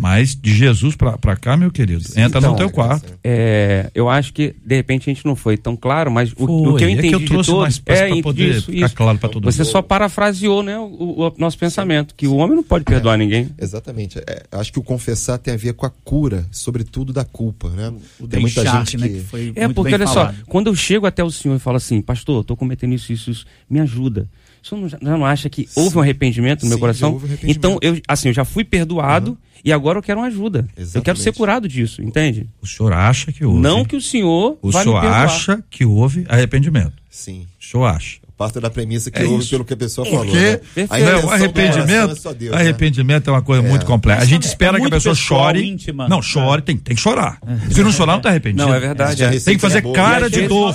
[0.00, 3.12] Mas de Jesus para cá, meu querido, entra Então, no teu quarto.
[3.22, 6.46] É, eu acho que de repente a gente não foi tão claro, mas o, o
[6.70, 8.72] Foi, que eu é que entendi eu trouxe de mais pra- é pra poder isso,
[8.72, 8.96] ficar isso.
[8.96, 9.70] claro pra todo Você mundo.
[9.72, 13.48] só parafraseou, né, o, o nosso pensamento, que o homem não pode perdoar ninguém.
[13.58, 14.18] Exatamente.
[14.20, 17.92] É, acho que o confessar tem a ver com a cura, sobretudo da culpa, né?
[18.18, 19.14] O tem muita gente né, que...
[19.14, 20.36] que foi É, muito porque bem olha falado.
[20.36, 23.30] só, quando eu chego até o senhor e falo assim, pastor, tô cometendo isso, isso,
[23.30, 24.26] isso, me ajuda.
[24.62, 27.08] O senhor não, já não acha que houve um arrependimento no meu Sim, coração?
[27.08, 27.56] já houve arrependimento.
[27.56, 30.60] Então, eu, assim, eu já fui perdoado e agora eu quero uma ajuda.
[30.60, 31.22] Eu quero Exatamente.
[31.22, 32.48] ser curado disso, entende?
[32.62, 33.58] O senhor acha que houve.
[33.60, 36.92] Não que o senhor O senhor acha que houve arrependimento.
[37.08, 37.46] Sim.
[37.60, 38.18] O senhor acha.
[38.40, 40.24] Parte da premissa que É houve pelo que a pessoa falou.
[40.24, 40.38] Porque
[40.74, 40.86] né?
[40.88, 42.62] Não, o arrependimento, é só Deus, né?
[42.62, 44.22] arrependimento é uma coisa muito complexa.
[44.22, 45.62] A gente é espera que a pessoa chore.
[45.62, 46.08] íntima.
[46.08, 47.38] Não, chore, tem, tem que chorar.
[47.70, 48.66] Se não chorar, não tá arrependido.
[48.66, 49.22] Não, é verdade.
[49.22, 49.28] É.
[49.28, 50.74] Tem que fazer é cara E de dor.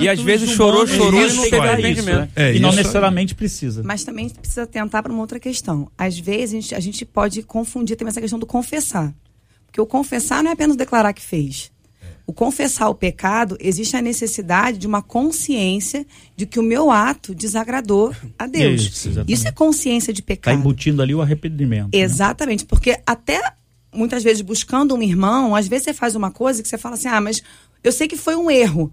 [0.00, 2.18] E às vezes chorou, chorou não e não teve arrependimento.
[2.18, 2.28] né?
[2.34, 3.82] É e não necessariamente precisa.
[3.84, 5.90] Mas também a gente precisa tentar para uma outra questão.
[5.98, 9.12] Às vezes a gente, a gente pode confundir também essa questão do confessar.
[9.66, 11.70] Porque o confessar não é apenas declarar que fez.
[12.26, 16.06] O confessar o pecado, existe a necessidade de uma consciência
[16.36, 18.82] de que o meu ato desagradou a Deus.
[18.82, 19.10] Isso.
[19.26, 20.58] Isso é consciência de Está pecado.
[20.58, 21.90] embutindo ali o arrependimento.
[21.92, 22.00] né?
[22.00, 23.40] Exatamente, porque até
[23.92, 27.08] muitas vezes buscando um irmão, às vezes você faz uma coisa que você fala assim:
[27.08, 27.42] ah, mas
[27.82, 28.92] eu sei que foi um erro.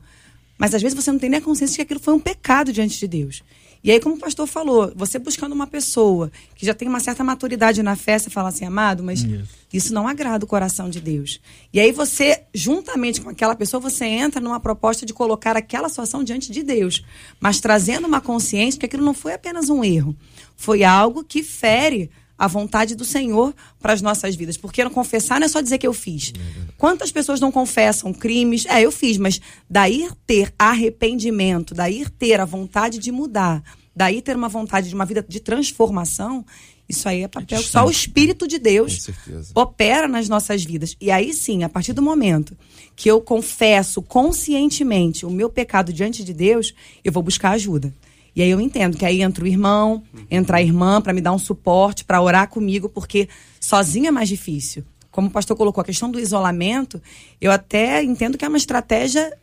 [0.57, 2.73] Mas às vezes você não tem nem a consciência de que aquilo foi um pecado
[2.73, 3.41] diante de Deus.
[3.83, 7.23] E aí, como o pastor falou, você buscando uma pessoa que já tem uma certa
[7.23, 9.25] maturidade na fé, você fala assim, amado, mas
[9.71, 11.39] isso, não agrada o coração de Deus.
[11.71, 16.23] E aí você, juntamente com aquela pessoa, você entra numa proposta de colocar aquela situação
[16.23, 17.03] diante de Deus,
[17.39, 20.15] mas trazendo uma consciência que aquilo não foi apenas um erro,
[20.57, 22.09] foi algo que fere
[22.39, 24.55] a vontade do Senhor para as nossas vidas.
[24.55, 26.31] Porque não confessar não é só dizer que eu fiz.
[26.77, 28.65] Quantas pessoas não confessam crimes?
[28.65, 33.61] É, eu fiz, mas daí ter arrependimento, daí ter a vontade de mudar,
[33.93, 36.45] daí ter uma vontade de uma vida de transformação,
[36.87, 39.09] isso aí é papel que só o Espírito de Deus
[39.53, 40.95] opera nas nossas vidas.
[40.99, 42.57] E aí sim, a partir do momento
[42.95, 46.73] que eu confesso conscientemente o meu pecado diante de Deus,
[47.03, 47.93] eu vou buscar ajuda.
[48.35, 51.31] E aí eu entendo que aí entra o irmão, entra a irmã para me dar
[51.31, 53.27] um suporte, para orar comigo, porque
[53.59, 54.83] sozinho é mais difícil.
[55.11, 57.01] Como o pastor colocou, a questão do isolamento,
[57.41, 59.33] eu até entendo que é uma estratégia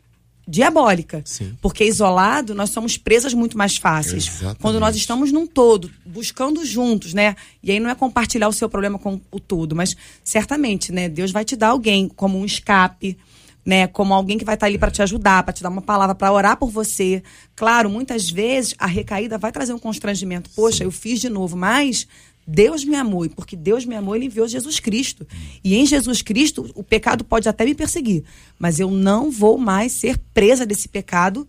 [0.48, 1.22] diabólica.
[1.24, 1.56] Sim.
[1.60, 4.28] Porque isolado, nós somos presas muito mais fáceis.
[4.28, 4.60] Exatamente.
[4.60, 7.34] Quando nós estamos num todo, buscando juntos, né?
[7.62, 11.08] E aí não é compartilhar o seu problema com o todo, mas certamente, né?
[11.08, 13.18] Deus vai te dar alguém como um escape,
[13.66, 13.88] né?
[13.88, 16.32] Como alguém que vai estar ali para te ajudar, para te dar uma palavra, para
[16.32, 17.20] orar por você.
[17.56, 20.48] Claro, muitas vezes a recaída vai trazer um constrangimento.
[20.54, 22.06] Poxa, eu fiz de novo, mas
[22.46, 25.26] Deus me amou, e porque Deus me amou, ele enviou Jesus Cristo.
[25.64, 28.22] E em Jesus Cristo, o pecado pode até me perseguir,
[28.56, 31.46] mas eu não vou mais ser presa desse pecado,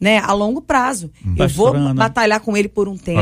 [0.00, 1.10] né, a longo prazo.
[1.36, 1.94] Eu vou Ana.
[1.94, 3.20] batalhar com ele por um tempo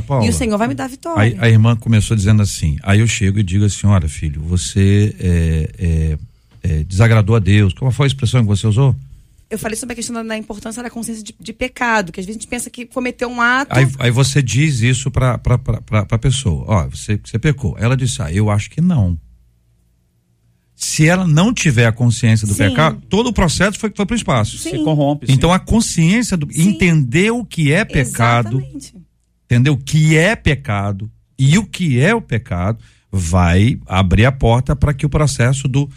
[0.00, 0.24] Paula.
[0.24, 1.20] e o Senhor vai me dar vitória.
[1.20, 2.78] Aí a irmã começou dizendo assim.
[2.82, 6.18] Aí eu chego e digo assim: olha, filho, você é, é,
[6.62, 7.72] é, desagradou a Deus.
[7.74, 8.94] Qual foi a expressão que você usou?
[9.50, 12.26] Eu falei sobre a questão da, da importância da consciência de, de pecado, que às
[12.26, 13.76] vezes a gente pensa que cometeu um ato.
[13.76, 17.76] Aí, aí você diz isso pra, pra, pra, pra, pra pessoa: ó, você, você pecou.
[17.76, 19.18] Ela disse: ah, eu acho que não.
[20.76, 22.70] Se ela não tiver a consciência do Sim.
[22.70, 24.56] pecado, todo o processo foi, foi pro espaço.
[24.56, 24.70] Sim.
[24.70, 25.26] Se corrompe.
[25.26, 25.32] sim.
[25.32, 26.50] Então a consciência do.
[26.50, 26.68] Sim.
[26.68, 28.60] Entender o que é pecado.
[28.60, 28.94] Exatamente.
[29.44, 29.72] entendeu?
[29.74, 32.78] O que é pecado e o que é o pecado
[33.10, 35.90] vai abrir a porta para que o processo do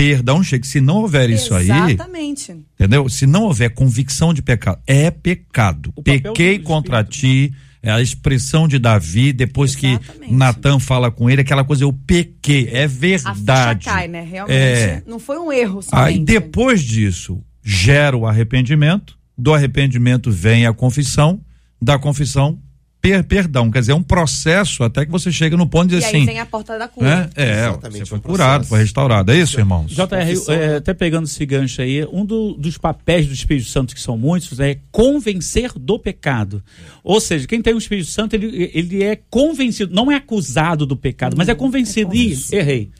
[0.00, 0.66] perdão chegue.
[0.66, 2.52] Se não houver isso aí, Exatamente.
[2.74, 3.08] entendeu?
[3.08, 5.92] Se não houver convicção de pecado, é pecado.
[6.02, 7.52] Pequei contra ti.
[7.82, 10.28] É a expressão de Davi, depois Exatamente.
[10.28, 13.86] que Natan fala com ele, aquela coisa, eu pequei, é A ficha verdade.
[13.86, 14.20] cai, né?
[14.22, 14.54] Realmente.
[14.54, 15.02] É.
[15.06, 16.06] Não foi um erro somente.
[16.06, 21.40] Aí depois disso, gera o arrependimento, do arrependimento vem a confissão,
[21.80, 22.58] da confissão,
[23.00, 23.70] per perdão.
[23.70, 26.16] Quer dizer, é um processo até que você chega no ponto de E dizer aí
[26.16, 26.26] assim.
[26.26, 27.30] vem a porta da cura.
[27.34, 29.32] É, é Exatamente, você foi um curado, foi restaurado.
[29.32, 29.90] É isso, irmãos?
[29.90, 30.14] JR,
[30.48, 30.76] é, né?
[30.76, 34.60] até pegando esse gancho aí, um do- dos papéis do Espírito Santo, que são muitos,
[34.60, 36.62] é convencer do pecado.
[37.02, 40.96] Ou seja, quem tem o Espírito Santo, ele, ele é convencido, não é acusado do
[40.96, 42.12] pecado, mas é convencido.
[42.12, 42.90] é Ih, errei,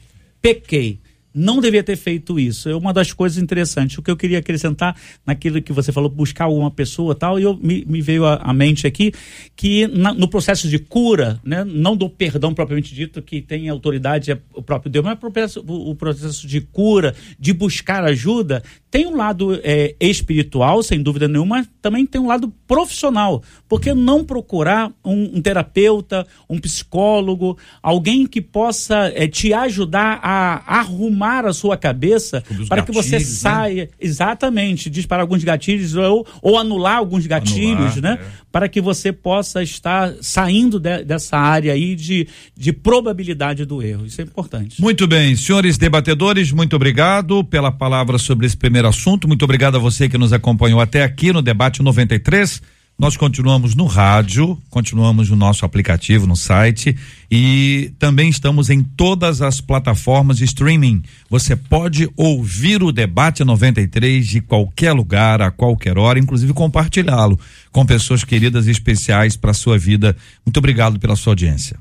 [0.41, 0.99] pequei.
[1.33, 2.69] Não devia ter feito isso.
[2.69, 3.97] É uma das coisas interessantes.
[3.97, 7.57] O que eu queria acrescentar naquilo que você falou, buscar alguma pessoa tal, e eu,
[7.57, 9.11] me, me veio à mente aqui
[9.55, 14.31] que na, no processo de cura, né, não do perdão propriamente dito, que tem autoridade
[14.31, 19.07] é o próprio Deus, mas o processo, o processo de cura, de buscar ajuda, tem
[19.07, 23.41] um lado é, espiritual, sem dúvida nenhuma, também tem um lado profissional.
[23.69, 30.79] Porque não procurar um, um terapeuta, um psicólogo, alguém que possa é, te ajudar a
[30.79, 33.89] arrumar a sua cabeça para que você saia, né?
[33.99, 38.19] exatamente, disparar alguns gatilhos ou, ou anular alguns gatilhos, anular, né?
[38.21, 38.41] É.
[38.51, 44.05] Para que você possa estar saindo de, dessa área aí de, de probabilidade do erro.
[44.05, 44.81] Isso é importante.
[44.81, 49.27] Muito bem, senhores debatedores, muito obrigado pela palavra sobre esse primeiro assunto.
[49.27, 52.61] Muito obrigado a você que nos acompanhou até aqui no debate 93.
[53.01, 56.95] Nós continuamos no rádio, continuamos no nosso aplicativo, no site
[57.31, 61.01] e também estamos em todas as plataformas de streaming.
[61.27, 67.39] Você pode ouvir o debate 93 de qualquer lugar, a qualquer hora, inclusive compartilhá-lo
[67.71, 70.15] com pessoas queridas e especiais para a sua vida.
[70.45, 71.77] Muito obrigado pela sua audiência.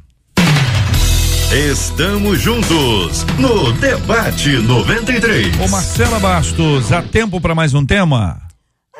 [1.52, 5.60] Estamos juntos no Debate 93.
[5.60, 8.49] Ô Marcela Bastos, há tempo para mais um tema?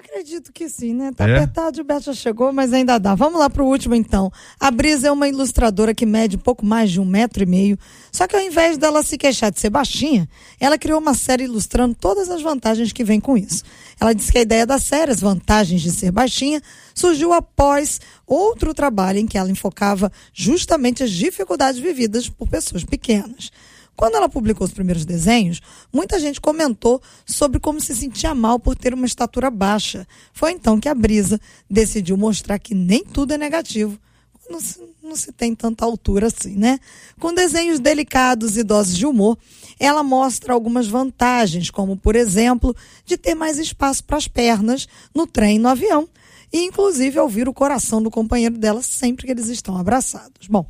[0.03, 1.12] Acredito que sim, né?
[1.14, 1.36] Tá é?
[1.36, 3.14] apertado, o Beto já chegou, mas ainda dá.
[3.14, 4.32] Vamos lá pro último então.
[4.59, 7.78] A Brisa é uma ilustradora que mede pouco mais de um metro e meio.
[8.11, 10.26] Só que ao invés dela se queixar de ser baixinha,
[10.59, 13.62] ela criou uma série ilustrando todas as vantagens que vem com isso.
[14.01, 16.62] Ela disse que a ideia da série, as vantagens de ser baixinha,
[16.94, 23.51] surgiu após outro trabalho em que ela enfocava justamente as dificuldades vividas por pessoas pequenas.
[24.01, 25.61] Quando ela publicou os primeiros desenhos,
[25.92, 30.09] muita gente comentou sobre como se sentia mal por ter uma estatura baixa.
[30.32, 31.38] Foi então que a Brisa
[31.68, 33.98] decidiu mostrar que nem tudo é negativo.
[34.48, 36.80] Não se, não se tem tanta altura assim, né?
[37.20, 39.36] Com desenhos delicados e doses de humor,
[39.78, 42.74] ela mostra algumas vantagens, como, por exemplo,
[43.05, 46.09] de ter mais espaço para as pernas no trem e no avião.
[46.51, 50.48] E, inclusive, ouvir o coração do companheiro dela sempre que eles estão abraçados.
[50.48, 50.64] Bom,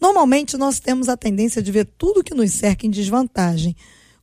[0.00, 3.74] Normalmente nós temos a tendência de ver tudo que nos cerca em desvantagem.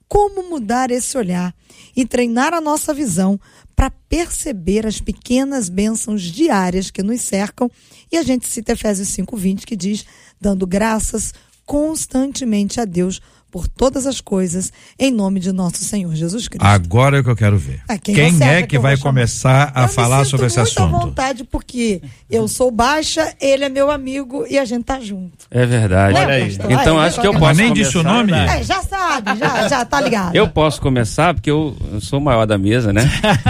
[0.07, 1.55] Como mudar esse olhar
[1.95, 3.39] e treinar a nossa visão
[3.75, 7.69] para perceber as pequenas bênçãos diárias que nos cercam?
[8.11, 10.05] E a gente cita Efésios 5:20 que diz:
[10.39, 11.33] dando graças
[11.65, 13.21] constantemente a Deus
[13.53, 16.65] por todas as coisas, em nome de nosso Senhor Jesus Cristo.
[16.65, 17.81] Agora é o que eu quero ver.
[17.87, 20.79] Ah, quem, quem é que, que vai começar a eu falar sobre esse assunto?
[20.79, 24.85] Eu muito à vontade, porque eu sou baixa, ele é meu amigo e a gente
[24.85, 25.45] tá junto.
[25.51, 26.17] É verdade.
[26.17, 26.57] Olha aí.
[26.67, 28.31] Então acho que eu posso Mas nem disse o nome?
[28.31, 30.35] É, já sabe, já, já tá ligado.
[30.35, 33.03] Eu posso começar, porque eu, eu sou o maior da mesa, né?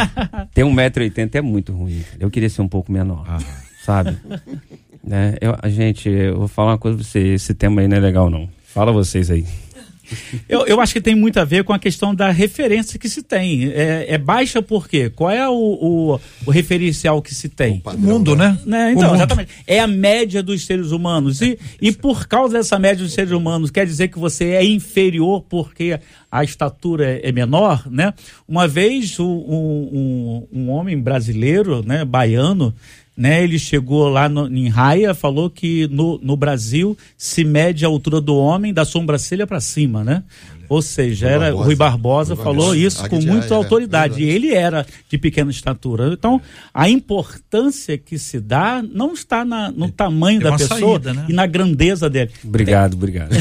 [0.53, 2.03] Tem 1,80m é muito ruim.
[2.19, 3.37] Eu queria ser um pouco menor, ah.
[3.85, 4.17] sabe?
[5.09, 7.95] É, eu, a gente, eu vou falar uma coisa pra você, esse tema aí não
[7.95, 8.49] é legal não.
[8.65, 9.45] Fala vocês aí.
[10.47, 13.23] Eu, eu acho que tem muito a ver com a questão da referência que se
[13.23, 13.69] tem.
[13.69, 15.09] É, é baixa por quê?
[15.09, 17.81] Qual é o, o, o referencial que se tem?
[17.85, 18.57] O mundo, né?
[18.65, 18.91] né?
[18.91, 19.15] Então, mundo.
[19.15, 19.51] exatamente.
[19.65, 21.41] É a média dos seres humanos.
[21.41, 25.41] E, e por causa dessa média dos seres humanos, quer dizer que você é inferior
[25.49, 25.99] porque
[26.31, 28.13] a estatura é menor, né?
[28.47, 32.73] Uma vez um, um, um homem brasileiro, né, baiano,
[33.15, 37.87] né, ele chegou lá no, em Raia, falou que no, no Brasil se mede a
[37.87, 40.23] altura do homem da sobrancelha para cima, né?
[40.69, 41.65] Ou seja, Rui era Barbosa.
[41.65, 42.87] Rui Barbosa Rui falou Barbosa.
[42.87, 44.23] isso com muita autoridade.
[44.23, 46.11] É, e ele era de pequena estatura.
[46.13, 46.41] Então,
[46.73, 51.25] a importância que se dá não está na, no tamanho da pessoa saída, né?
[51.29, 52.31] e na grandeza dele.
[52.43, 52.97] Obrigado, tem...
[52.97, 53.35] obrigado.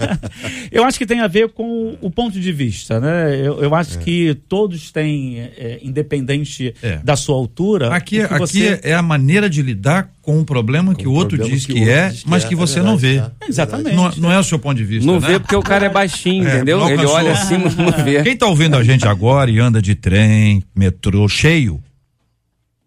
[0.70, 3.34] eu acho que tem a ver com o ponto de vista, né?
[3.34, 4.02] Eu, eu acho é.
[4.02, 6.98] que todos têm, é, independente é.
[6.98, 7.94] da sua altura.
[7.94, 8.80] Aqui, aqui você...
[8.82, 12.10] é a maneira de lidar com um problema que o outro diz que, que é,
[12.10, 13.18] diz que mas é, que você não vê.
[13.18, 13.32] Tá?
[13.48, 13.96] Exatamente.
[13.96, 15.10] Não, não, é o seu ponto de vista.
[15.10, 15.26] Não né?
[15.26, 16.86] vê porque o cara é baixinho, é, entendeu?
[16.86, 18.22] Ele olha assim, não vê.
[18.22, 21.82] Quem está ouvindo a gente agora e anda de trem, metrô cheio,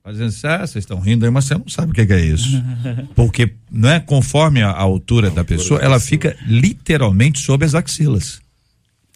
[0.03, 2.23] fazendo assim, ah, vocês estão rindo aí, mas você não sabe o que, que é
[2.23, 2.63] isso.
[3.15, 8.39] Porque, não é conforme a, a altura da pessoa, ela fica literalmente sob as axilas.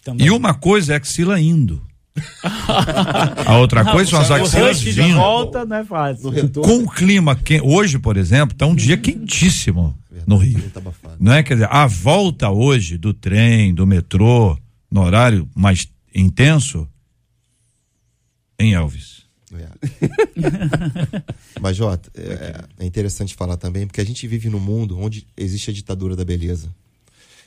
[0.02, 0.26] Também.
[0.26, 1.80] E uma coisa é axila indo.
[3.46, 5.16] A outra coisa são as axilas vindo.
[5.16, 6.32] volta não é fácil.
[6.62, 9.96] Com o clima que hoje, por exemplo, tá um dia quentíssimo
[10.26, 10.62] no Rio.
[11.20, 14.58] Não é, quer dizer, a volta hoje do trem, do metrô,
[14.90, 16.88] no horário mais intenso
[18.58, 19.24] em Elvis.
[19.54, 19.68] É.
[21.60, 25.70] Mas, Jota, é, é interessante falar também, porque a gente vive num mundo onde existe
[25.70, 26.68] a ditadura da beleza.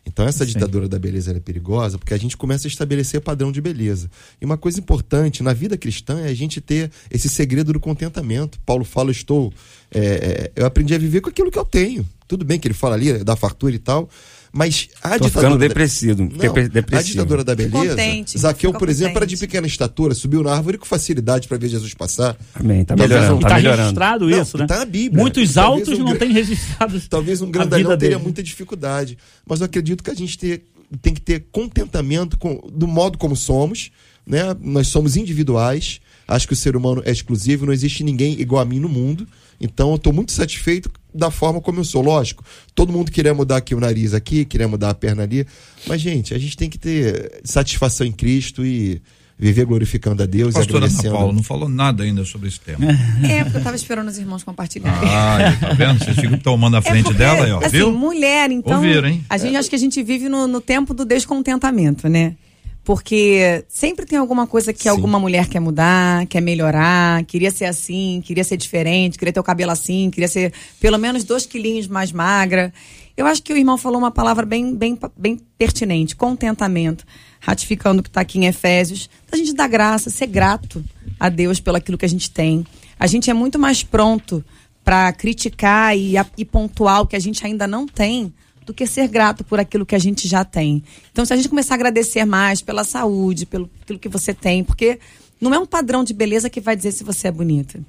[0.05, 0.53] Então essa Sim.
[0.53, 4.09] ditadura da beleza é perigosa porque a gente começa a estabelecer padrão de beleza.
[4.41, 8.59] E uma coisa importante na vida cristã é a gente ter esse segredo do contentamento.
[8.65, 9.53] Paulo fala, estou,
[9.91, 12.07] é, é, eu aprendi a viver com aquilo que eu tenho.
[12.27, 14.09] Tudo bem que ele fala ali da fartura e tal,
[14.51, 15.51] mas a Tô ditadura.
[15.51, 16.21] da- depressivo.
[16.23, 17.11] Não, depre- a depressivo.
[17.11, 17.89] ditadura da beleza.
[17.89, 19.47] Contente, Zaqueu, por exemplo, era de contente.
[19.47, 22.35] pequena estatura, subiu na árvore com facilidade para ver Jesus passar.
[22.53, 23.81] Amém, tá Talvez melhorando, um- tá tá melhorando.
[23.83, 24.65] registrado Não, isso, né?
[24.67, 25.21] tá na Bíblia.
[25.21, 27.01] Muitos Talvez altos um não gra- têm registrado.
[27.09, 28.23] Talvez um grandalhão vida teria dele.
[28.23, 29.17] muita dificuldade.
[29.47, 30.63] Mas eu acredito que a gente ter-
[31.01, 33.91] tem que ter contentamento com, do modo como somos.
[34.25, 34.41] Né?
[34.61, 35.99] Nós somos individuais.
[36.27, 39.27] Acho que o ser humano é exclusivo, não existe ninguém igual a mim no mundo.
[39.59, 42.01] Então eu estou muito satisfeito da forma como eu sou.
[42.01, 42.43] Lógico,
[42.75, 45.45] todo mundo queria mudar aqui o nariz aqui, queria mudar a perna ali.
[45.87, 49.01] Mas, gente, a gente tem que ter satisfação em Cristo e
[49.37, 51.15] viver glorificando a Deus e Pastora Ana agradecendo.
[51.15, 52.85] Paula não falou nada ainda sobre esse tema.
[53.23, 55.09] É, porque eu tava esperando os irmãos compartilharem.
[55.09, 55.99] Ah, tá vendo?
[56.03, 57.59] Vocês ficam tomando a frente É porque, dela aí, ó.
[57.59, 57.91] assim, viu?
[57.91, 58.75] mulher, então.
[58.77, 59.23] Ouviram, hein?
[59.29, 62.35] A gente acho que a gente vive no, no tempo do descontentamento, né?
[62.89, 64.89] Porque sempre tem alguma coisa que Sim.
[64.89, 69.43] alguma mulher quer mudar, quer melhorar, queria ser assim, queria ser diferente, queria ter o
[69.43, 72.73] cabelo assim, queria ser pelo menos dois quilinhos mais magra.
[73.15, 77.05] Eu acho que o irmão falou uma palavra bem, bem, bem pertinente, contentamento,
[77.39, 79.07] ratificando o que está aqui em Efésios.
[79.31, 80.83] A gente dá graça, ser grato
[81.19, 82.65] a Deus pelo aquilo que a gente tem.
[82.99, 84.43] A gente é muito mais pronto
[84.83, 88.33] para criticar e, e pontuar o que a gente ainda não tem
[88.65, 90.83] do que ser grato por aquilo que a gente já tem.
[91.11, 94.63] Então, se a gente começar a agradecer mais pela saúde, pelo aquilo que você tem,
[94.63, 94.99] porque
[95.41, 97.79] não é um padrão de beleza que vai dizer se você é bonita.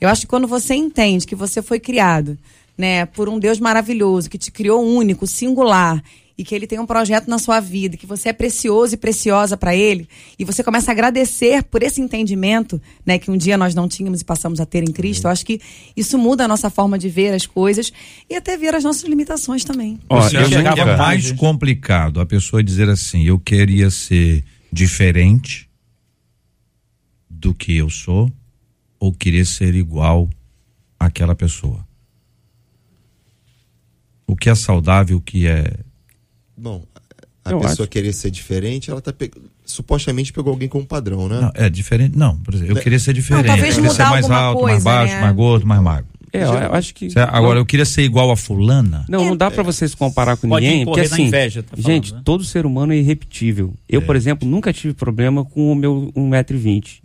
[0.00, 2.38] Eu acho que quando você entende que você foi criado,
[2.76, 6.02] né, por um Deus maravilhoso que te criou único, singular,
[6.36, 9.56] e que ele tem um projeto na sua vida, que você é precioso e preciosa
[9.56, 10.08] para ele,
[10.38, 14.20] e você começa a agradecer por esse entendimento, né, que um dia nós não tínhamos
[14.20, 15.60] e passamos a ter em Cristo, eu acho que
[15.96, 17.92] isso muda a nossa forma de ver as coisas
[18.28, 19.98] e até ver as nossas limitações também.
[20.08, 25.68] Ó, eu chegava é mais complicado a pessoa dizer assim, eu queria ser diferente
[27.28, 28.30] do que eu sou
[28.98, 30.28] ou querer ser igual
[30.98, 31.86] àquela pessoa?
[34.26, 35.72] O que é saudável, o que é...
[36.60, 36.82] Bom,
[37.44, 37.88] a Eu pessoa acho.
[37.88, 39.30] querer ser diferente, ela tá pe...
[39.64, 41.40] supostamente pegou alguém como padrão, né?
[41.40, 44.30] Não, é diferente, não, por exemplo, eu queria ser diferente, talvez eu queria ser mais
[44.30, 45.20] alto, mais coisa, baixo, né?
[45.20, 46.06] mais gordo, mais magro.
[46.32, 47.10] É, eu acho que.
[47.10, 47.34] Certo?
[47.34, 49.04] Agora, eu queria ser igual a fulana.
[49.08, 51.86] Não, não dá pra você se comparar com Pode ninguém, porque assim, inveja, tá falando,
[51.86, 52.20] gente, né?
[52.24, 53.74] todo ser humano é irrepetível.
[53.88, 57.00] Eu, por exemplo, nunca tive problema com o meu 1,20m.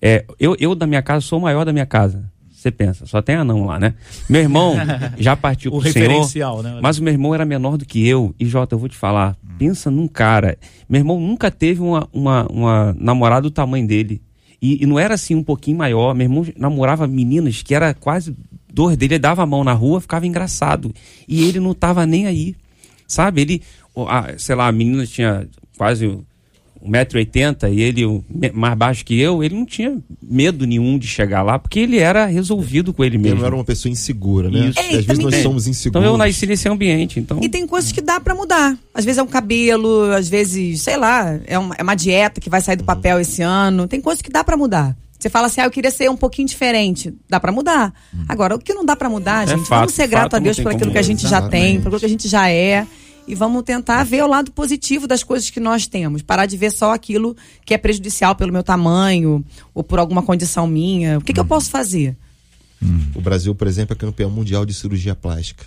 [0.00, 2.24] É, eu, eu, da minha casa, sou o maior da minha casa.
[2.60, 3.94] Você pensa, só tem anão lá, né?
[4.28, 4.74] Meu irmão
[5.16, 6.78] já partiu O pro Senhor, referencial, né?
[6.82, 8.34] mas o meu irmão era menor do que eu.
[8.38, 10.58] E, Jota, eu vou te falar, pensa num cara.
[10.86, 14.20] Meu irmão nunca teve uma, uma, uma namorada do tamanho dele.
[14.60, 16.14] E, e não era assim um pouquinho maior.
[16.14, 18.36] Meu irmão namorava meninas que era quase
[18.70, 19.14] dor dele.
[19.14, 20.94] Ele dava a mão na rua, ficava engraçado.
[21.26, 22.54] E ele não tava nem aí.
[23.08, 23.40] Sabe?
[23.40, 23.62] Ele,
[24.06, 25.48] a- sei lá, a menina tinha
[25.78, 26.18] quase
[26.86, 28.22] 1,80m e ele
[28.52, 29.42] mais baixo que eu.
[29.42, 33.22] Ele não tinha medo nenhum de chegar lá, porque ele era resolvido com ele Ele
[33.22, 33.38] mesmo.
[33.40, 34.68] não era uma pessoa insegura, né?
[34.68, 34.78] Isso.
[34.78, 36.06] E É, Às vezes também nós tem- somos Então inseguros.
[36.06, 37.20] eu nasci nesse ambiente.
[37.20, 38.76] Então, E tem coisas que dá pra mudar.
[38.94, 42.48] Às vezes é um cabelo, às vezes, sei lá, é uma, é uma dieta que
[42.50, 43.86] vai sair do papel esse ano.
[43.86, 44.96] Tem coisas que dá pra mudar.
[45.18, 47.12] Você fala assim, ah, eu queria ser um pouquinho diferente.
[47.28, 47.92] Dá pra mudar.
[48.26, 49.60] Agora, o que não dá pra mudar, gente.
[49.60, 51.76] É fato, vamos ser grato fato a Deus por aquilo que a gente já tem,
[51.78, 52.86] por aquilo que a gente já é.
[53.30, 56.20] E vamos tentar ver o lado positivo das coisas que nós temos.
[56.20, 60.66] Parar de ver só aquilo que é prejudicial pelo meu tamanho ou por alguma condição
[60.66, 61.18] minha.
[61.18, 61.34] O que, Hum.
[61.34, 62.16] que eu posso fazer?
[63.14, 65.64] O Brasil, por exemplo, é campeão mundial de cirurgia plástica.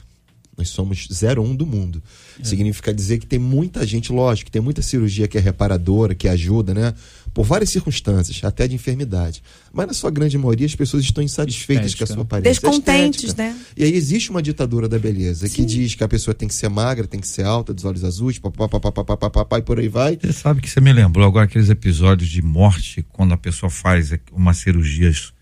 [0.57, 2.01] Nós somos 01 do mundo.
[2.43, 6.27] Significa dizer que tem muita gente, lógico, que tem muita cirurgia que é reparadora, que
[6.27, 6.93] ajuda, né?
[7.33, 9.41] Por várias circunstâncias, até de enfermidade.
[9.73, 12.51] Mas na sua grande maioria as pessoas estão insatisfeitas Estética, com a sua aparência.
[12.51, 13.57] Descontentes, estética.
[13.57, 13.65] né?
[13.75, 16.69] E aí existe uma ditadura da beleza que diz que a pessoa tem que ser
[16.69, 20.17] magra, tem que ser alta, dos olhos azuis, papapá, e por aí vai.
[20.21, 24.13] Você sabe que você me lembrou agora aqueles episódios de morte, quando a pessoa faz
[24.31, 25.33] umas cirurgias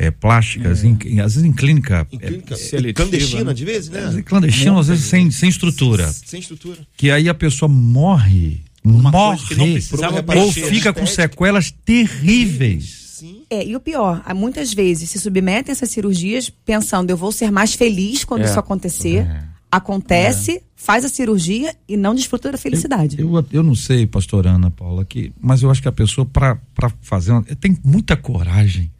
[0.00, 3.52] é, plásticas, em- em- às vezes em clínica, Em é, clínica seletiva, clandestina, né?
[3.54, 4.14] de vezes, né?
[4.18, 6.12] é, clandestino, às vezes sem, sem estrutura.
[6.12, 6.78] Sem estrutura.
[6.96, 8.60] Que aí a pessoa morre,
[8.94, 13.06] Uma coisa que não morre, ou fica com sequelas terríveis.
[13.18, 13.42] Sim.
[13.50, 17.32] É, e o pior, há muitas vezes se submetem a essas cirurgias pensando, eu vou
[17.32, 18.44] ser mais feliz quando É.
[18.44, 19.26] isso acontecer.
[19.70, 23.16] Acontece, faz a cirurgia e não desfruta da felicidade.
[23.20, 26.58] Eu, eu não sei, pastor Ana Paula, que, mas eu acho que a pessoa, para
[27.02, 28.90] fazer, uma- tem muita coragem.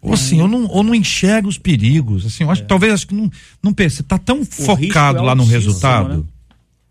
[0.00, 2.24] Ou assim, ou não, ou não enxerga os perigos.
[2.24, 3.30] Assim, eu acho, talvez acho que não,
[3.62, 6.18] não pensa, tá tão focado é lá no resultado.
[6.18, 6.24] né?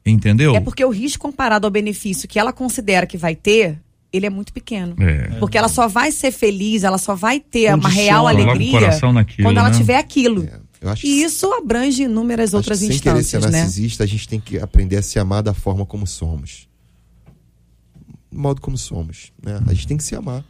[0.05, 0.55] Entendeu?
[0.55, 3.79] É porque o risco comparado ao benefício que ela considera que vai ter,
[4.11, 4.95] ele é muito pequeno.
[4.99, 5.37] É.
[5.39, 8.79] Porque ela só vai ser feliz, ela só vai ter uma real alegria
[9.13, 9.77] naquilo, quando ela né?
[9.77, 10.43] tiver aquilo.
[10.43, 13.59] É, eu acho E isso abrange inúmeras Acho outras que sem querer ser instâncias, né?
[13.59, 16.67] narcisista, a gente tem que aprender a se amar da forma como somos.
[18.31, 19.31] Do modo como somos.
[19.41, 19.59] Né?
[19.67, 20.43] A gente tem que se amar.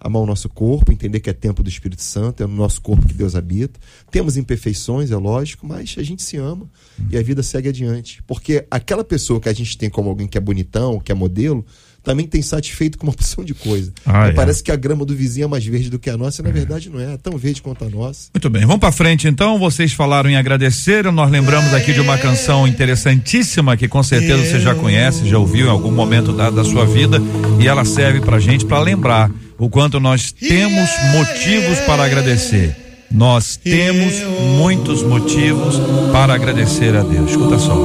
[0.00, 3.06] Amar o nosso corpo, entender que é tempo do Espírito Santo, é no nosso corpo
[3.06, 3.78] que Deus habita.
[4.10, 6.66] Temos imperfeições, é lógico, mas a gente se ama
[7.10, 8.22] e a vida segue adiante.
[8.26, 11.64] Porque aquela pessoa que a gente tem como alguém que é bonitão, que é modelo,
[12.02, 13.92] também tem satisfeito com uma opção de coisa.
[14.06, 14.32] Ah, é.
[14.32, 16.50] Parece que a grama do vizinho é mais verde do que a nossa, e na
[16.50, 18.30] verdade não é, é tão verde quanto a nossa.
[18.34, 19.58] Muito bem, vamos para frente então.
[19.58, 21.04] Vocês falaram em agradecer.
[21.12, 25.66] Nós lembramos aqui de uma canção interessantíssima que com certeza você já conhece, já ouviu
[25.66, 27.18] em algum momento da, da sua vida
[27.60, 29.30] e ela serve para gente para lembrar
[29.60, 32.74] o quanto nós temos motivos para agradecer.
[33.10, 34.14] Nós temos
[34.56, 35.76] muitos motivos
[36.10, 37.30] para agradecer a Deus.
[37.30, 37.76] Escuta só.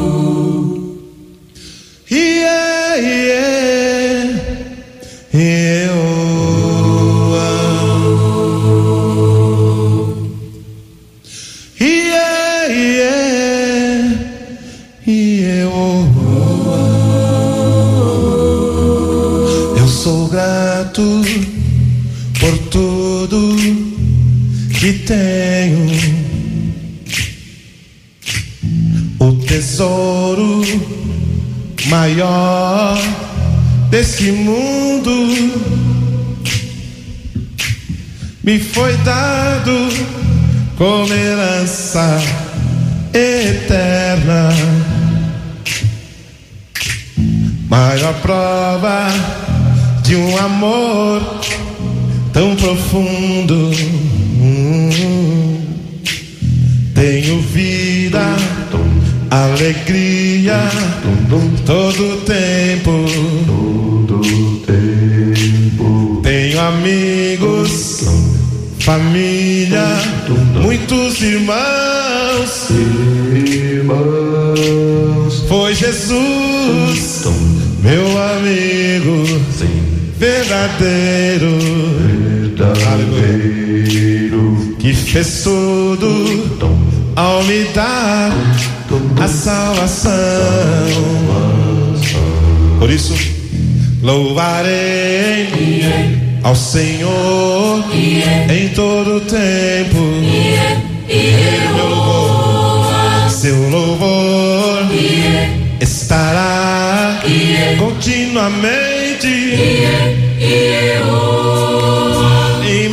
[2.10, 2.96] Yeah,
[5.34, 6.25] eu
[24.86, 25.88] que tenho.
[29.18, 30.62] O tesouro
[31.88, 32.96] maior
[33.90, 35.12] desse mundo
[38.44, 39.90] me foi dado
[40.78, 42.22] como herança
[43.12, 44.50] eterna.
[47.68, 49.08] Maior prova
[50.04, 51.42] de um amor
[52.32, 53.72] tão profundo.
[56.94, 58.36] Tenho vida,
[59.30, 60.60] alegria,
[61.66, 63.06] todo tempo.
[66.24, 68.06] Tenho amigos,
[68.80, 69.86] família,
[70.62, 71.56] muitos irmãos.
[75.48, 77.26] Foi Jesus,
[77.84, 79.42] meu amigo,
[80.18, 81.58] verdadeiro,
[84.86, 86.08] que fez tudo
[87.16, 88.32] ao me dar
[89.20, 90.12] a salvação.
[92.78, 93.16] Por isso,
[94.04, 95.50] louvarei
[96.44, 99.98] ao Senhor em todo tempo.
[103.28, 104.86] Seu louvor
[105.82, 107.24] estará
[107.80, 108.86] continuamente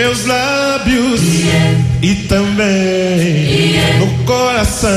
[0.02, 1.20] meus lábios
[2.02, 4.90] e também no coração.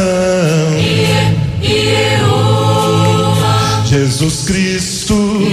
[3.88, 5.48] Jesus Cristo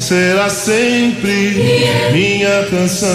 [0.00, 1.56] será sempre
[2.12, 3.08] minha canção.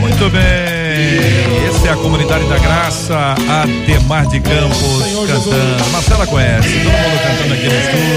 [0.00, 1.68] Muito bem.
[1.68, 5.90] Essa é a comunidade da graça, Ademar de Campos cantando.
[5.92, 8.07] Marcela conhece, todo mundo cantando aqui no estúdio.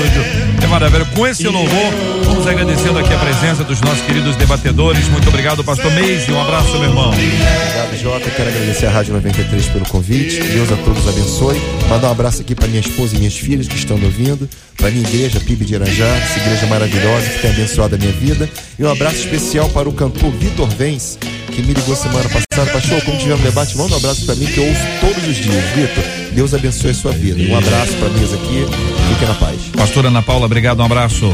[0.82, 1.06] Maravilha.
[1.16, 1.94] Com esse louvor,
[2.26, 5.08] vamos agradecendo aqui a presença dos nossos queridos debatedores.
[5.10, 6.32] Muito obrigado, pastor Meise.
[6.32, 7.10] Um abraço, meu irmão.
[7.10, 8.32] Obrigado, Jota.
[8.32, 10.42] Quero agradecer a Rádio 93 pelo convite.
[10.42, 11.62] Deus a todos abençoe.
[11.88, 14.50] Mandar um abraço aqui para minha esposa e minhas filhas que estão me ouvindo.
[14.76, 18.50] Para minha igreja, PIB de Irajá, essa igreja maravilhosa que tem abençoado a minha vida.
[18.80, 21.20] E um abraço especial para o cantor Vitor Vens,
[21.62, 22.72] que me ligou semana passada.
[22.72, 25.36] Pastor, como tiver um debate, manda um abraço para mim que eu ouço todos os
[25.36, 25.64] dias.
[25.76, 26.04] Vitor,
[26.34, 27.42] Deus abençoe a sua vida.
[27.42, 28.66] Um abraço para mim aqui.
[29.10, 29.62] Fique na paz.
[29.76, 31.26] Pastora Ana Paula, obrigado, um abraço.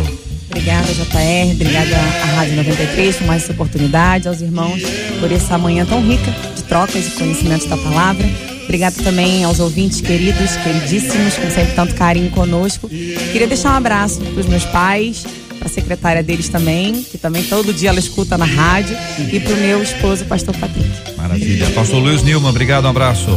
[0.49, 1.51] Obrigada, JR.
[1.53, 4.81] Obrigada à Rádio 93 por mais essa oportunidade, aos irmãos
[5.19, 8.25] por essa manhã tão rica de trocas e conhecimentos da palavra.
[8.63, 12.89] Obrigada também aos ouvintes queridos, queridíssimos, com sempre tanto carinho conosco.
[12.89, 15.25] Queria deixar um abraço para os meus pais,
[15.67, 18.97] para a secretária deles também, que também todo dia ela escuta na rádio,
[19.31, 20.89] e para o meu esposo, pastor Patrick.
[21.17, 21.69] Maravilha.
[21.71, 23.29] Pastor Luiz Nilman, obrigado, um abraço.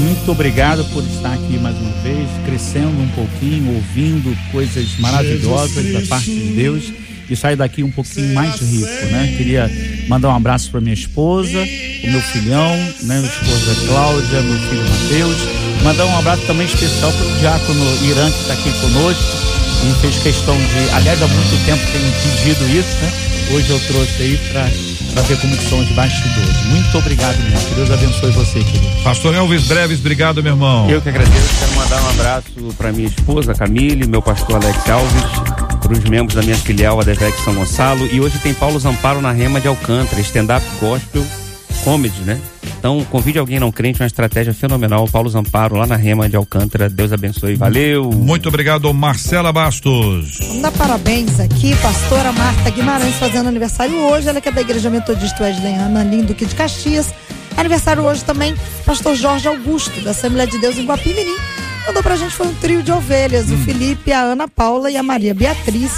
[0.00, 6.00] Muito obrigado por estar aqui mais uma vez, crescendo um pouquinho, ouvindo coisas maravilhosas da
[6.02, 6.92] parte de Deus
[7.28, 9.34] e sair daqui um pouquinho mais rico, né?
[9.36, 9.70] Queria
[10.08, 13.18] mandar um abraço para minha esposa, o meu filhão, né?
[13.18, 15.36] Minha esposa Cláudia, meu filho Mateus.
[15.82, 19.65] Mandar um abraço também especial para o diácono Irã que está aqui conosco.
[19.86, 22.00] Ele fez questão de, aliás, há muito tempo tem
[22.32, 23.12] pedido isso, né?
[23.52, 24.68] Hoje eu trouxe aí para
[25.14, 26.62] para ver como que são os bastidores.
[26.66, 27.68] Muito obrigado mesmo.
[27.68, 29.02] Que Deus abençoe você, querido.
[29.02, 30.90] Pastor Elvis Breves, obrigado, meu irmão.
[30.90, 31.58] Eu que agradeço.
[31.58, 35.22] Quero mandar um abraço para minha esposa Camille, meu pastor Alex Alves,
[35.80, 38.06] para os membros da minha filial, a Devec São Gonçalo.
[38.12, 41.24] E hoje tem Paulo Zamparo na Rema de Alcântara, stand-up gospel
[41.86, 42.40] comedy, né?
[42.80, 45.06] Então, convide alguém não crente, uma estratégia fenomenal.
[45.06, 46.90] Paulo Zamparo, lá na Rema de Alcântara.
[46.90, 47.54] Deus abençoe.
[47.54, 48.10] Valeu!
[48.10, 50.36] Muito obrigado, Marcela Bastos.
[50.40, 54.28] Vamos dar parabéns aqui, pastora Marta Guimarães fazendo aniversário hoje.
[54.28, 57.14] Ela que é da Igreja Metodista Wesley Ana Lindo aqui de Caxias.
[57.56, 61.36] Aniversário hoje também, pastor Jorge Augusto, da Assembleia de Deus em Guapimirim.
[61.86, 65.04] mandou pra gente foi um trio de ovelhas, o Felipe, a Ana Paula e a
[65.04, 65.92] Maria Beatriz.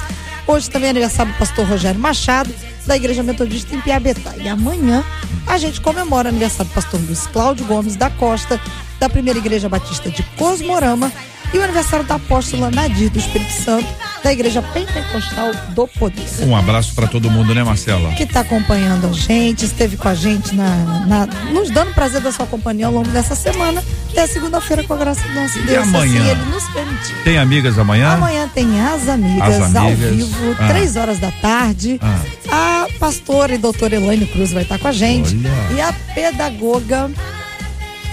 [0.49, 2.51] Hoje também é aniversário do pastor Rogério Machado,
[2.87, 4.35] da Igreja Metodista em Piabetá.
[4.39, 5.05] E amanhã
[5.47, 8.59] a gente comemora o aniversário do pastor Luiz Cláudio Gomes da Costa,
[8.99, 11.13] da Primeira Igreja Batista de Cosmorama,
[11.53, 13.87] e o aniversário da apóstola Nadir do Espírito Santo,
[14.23, 16.25] da Igreja Pentecostal do Poder.
[16.43, 18.13] Um abraço pra todo mundo, né, Marcela?
[18.15, 22.33] Que está acompanhando a gente, esteve com a gente na, na- nos dando prazer da
[22.33, 23.83] sua companhia ao longo dessa semana.
[24.11, 25.87] Até segunda-feira, com a graça do nosso Deus.
[25.87, 26.21] amanhã?
[26.23, 27.15] Assim ele nos permitir.
[27.25, 28.15] Tem amigas amanhã?
[28.15, 30.11] Amanhã tem as amigas, As ao Amigas.
[30.17, 30.69] vivo, Ah.
[30.69, 32.01] três horas da tarde.
[32.03, 32.19] Ah.
[32.51, 35.37] A pastora e doutora Elaine Cruz vai estar com a gente.
[35.37, 35.75] Olha.
[35.77, 37.11] E a pedagoga,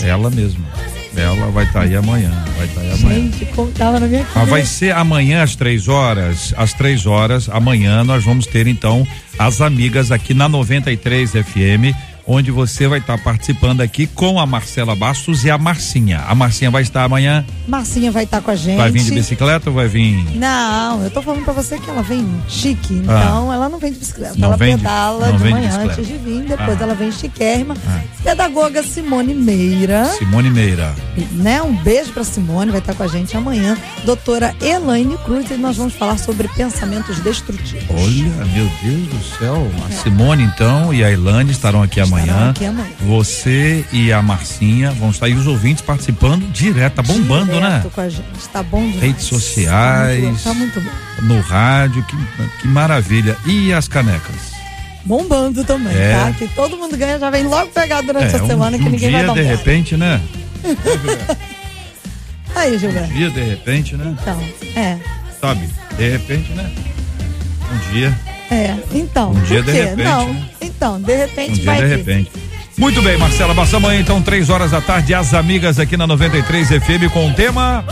[0.01, 0.65] Ela mesma.
[1.17, 2.31] Ela vai estar aí amanhã.
[2.57, 3.15] Vai estar aí amanhã.
[3.31, 4.67] gente, como tava na minha vai cabeça.
[4.67, 6.53] ser amanhã às três horas.
[6.57, 9.07] Às três horas, amanhã nós vamos ter então
[9.37, 11.93] as amigas aqui na 93 FM,
[12.27, 16.23] onde você vai estar participando aqui com a Marcela Bastos e a Marcinha.
[16.27, 17.45] A Marcinha vai estar amanhã.
[17.67, 18.77] Marcinha vai estar com a gente.
[18.77, 20.23] Vai vir de bicicleta ou vai vir?
[20.35, 23.99] Não, eu tô falando pra você que ela vem chique, então ela não vem de
[23.99, 24.33] bicicleta.
[24.35, 24.39] Ah.
[24.39, 25.91] Não ela vem de- pedala de, de manhã bicicleta.
[26.01, 26.83] antes de vir, depois Ah.
[26.83, 27.75] ela vem chiquérrima.
[28.23, 30.93] Pedagoga Simone Meira, Simone Meira.
[31.33, 31.61] né?
[31.61, 33.77] Um beijo pra Simone, vai estar com a gente amanhã.
[34.03, 37.85] Doutora Elaine Cruz, e nós vamos falar sobre pensamentos destrutivos.
[37.89, 39.71] Olha, meu Deus do céu.
[39.87, 42.14] A Simone, então, e a Ilane estarão aqui amanhã.
[42.23, 42.87] Aqui amanhã.
[43.01, 47.91] Você e a Marcinha vão estar aí os ouvintes participando direto, tá bombando, Direto né?
[47.93, 49.01] com a gente, tá bom demais.
[49.01, 50.43] Redes sociais.
[50.43, 51.27] Tá muito, tá muito bom.
[51.35, 52.15] No rádio, que,
[52.61, 53.37] que maravilha.
[53.45, 54.53] E as canecas?
[55.03, 56.13] Bombando também, É.
[56.13, 56.31] tá?
[56.31, 58.89] Que todo mundo ganha, já vem logo pegar durante É, a um, semana que um
[58.89, 60.19] ninguém vai dia, dar um de repente, né?
[62.55, 63.11] Aí, Gilberto.
[63.11, 64.15] Um dia, de repente, né?
[64.19, 64.41] Então,
[64.75, 64.97] é.
[65.39, 65.69] Sabe?
[65.97, 66.71] De repente, né?
[67.71, 68.17] Um dia,
[68.49, 69.31] É, então.
[69.31, 70.49] Um dia de repente, Não, né?
[70.61, 72.31] então, de repente um dia vai de repente.
[72.77, 76.67] Muito bem, Marcela, passa amanhã então, três horas da tarde, as amigas aqui na 93
[76.67, 77.85] FM com o tema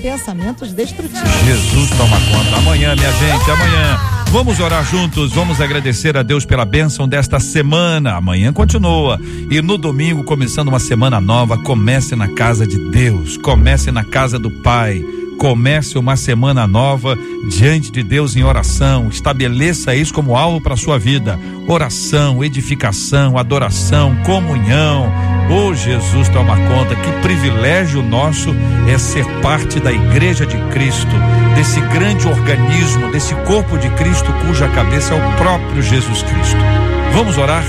[0.00, 1.28] Pensamentos destrutivos.
[1.44, 2.56] Jesus toma conta.
[2.56, 3.98] Amanhã, minha gente, amanhã.
[4.30, 8.14] Vamos orar juntos, vamos agradecer a Deus pela bênção desta semana.
[8.14, 9.18] Amanhã continua.
[9.50, 14.38] E no domingo, começando uma semana nova, comece na casa de Deus, comece na casa
[14.38, 15.02] do Pai.
[15.38, 17.16] Comece uma semana nova
[17.48, 19.08] diante de Deus em oração.
[19.08, 21.38] Estabeleça isso como alvo para sua vida.
[21.68, 25.12] Oração, edificação, adoração, comunhão.
[25.48, 26.96] Oh, Jesus toma conta.
[26.96, 28.50] Que privilégio nosso
[28.92, 31.16] é ser parte da Igreja de Cristo,
[31.54, 36.58] desse grande organismo, desse corpo de Cristo cuja cabeça é o próprio Jesus Cristo.
[37.12, 37.64] Vamos orar?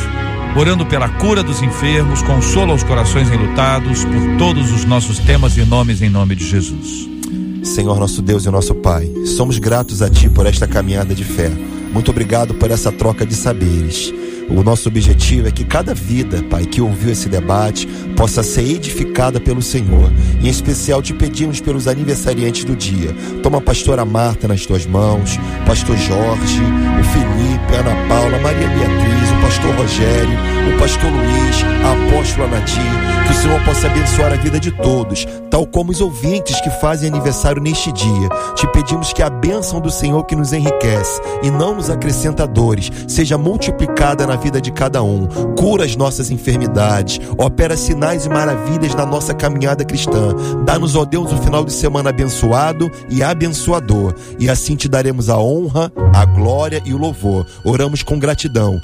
[0.56, 5.64] Orando pela cura dos enfermos, consola os corações enlutados, por todos os nossos temas e
[5.64, 7.19] nomes em nome de Jesus.
[7.64, 11.52] Senhor nosso Deus e nosso Pai, somos gratos a Ti por esta caminhada de fé.
[11.92, 14.14] Muito obrigado por essa troca de saberes.
[14.50, 19.40] O nosso objetivo é que cada vida, Pai, que ouviu esse debate, possa ser edificada
[19.40, 20.12] pelo Senhor.
[20.42, 23.14] Em especial, te pedimos pelos aniversariantes do dia.
[23.44, 25.38] Toma a pastora Marta nas tuas mãos,
[25.68, 26.62] pastor Jorge,
[27.00, 29.19] o Felipe, Ana Paula, Maria Beatriz,
[29.50, 30.38] pastor Rogério,
[30.72, 33.10] o pastor Luiz, a apóstola Nadir.
[33.26, 37.10] Que o Senhor possa abençoar a vida de todos, tal como os ouvintes que fazem
[37.10, 38.30] aniversário neste dia.
[38.56, 42.92] Te pedimos que a bênção do Senhor que nos enriquece e não nos acrescenta dores,
[43.08, 45.28] seja multiplicada na vida de cada um.
[45.56, 50.36] Cura as nossas enfermidades, opera sinais e maravilhas na nossa caminhada cristã.
[50.64, 54.14] Dá-nos, ó Deus, um final de semana abençoado e abençoador.
[54.40, 57.46] E assim te daremos a honra, a glória e o louvor.
[57.64, 58.82] Oramos com gratidão,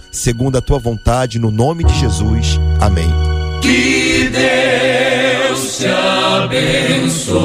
[0.56, 2.60] segundo a tua vontade, no nome de Jesus.
[2.80, 3.08] Amém.
[3.62, 7.36] Que Deus te abençoe.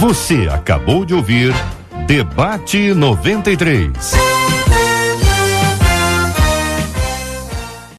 [0.00, 1.54] Você acabou de ouvir
[2.06, 4.33] Debate 93.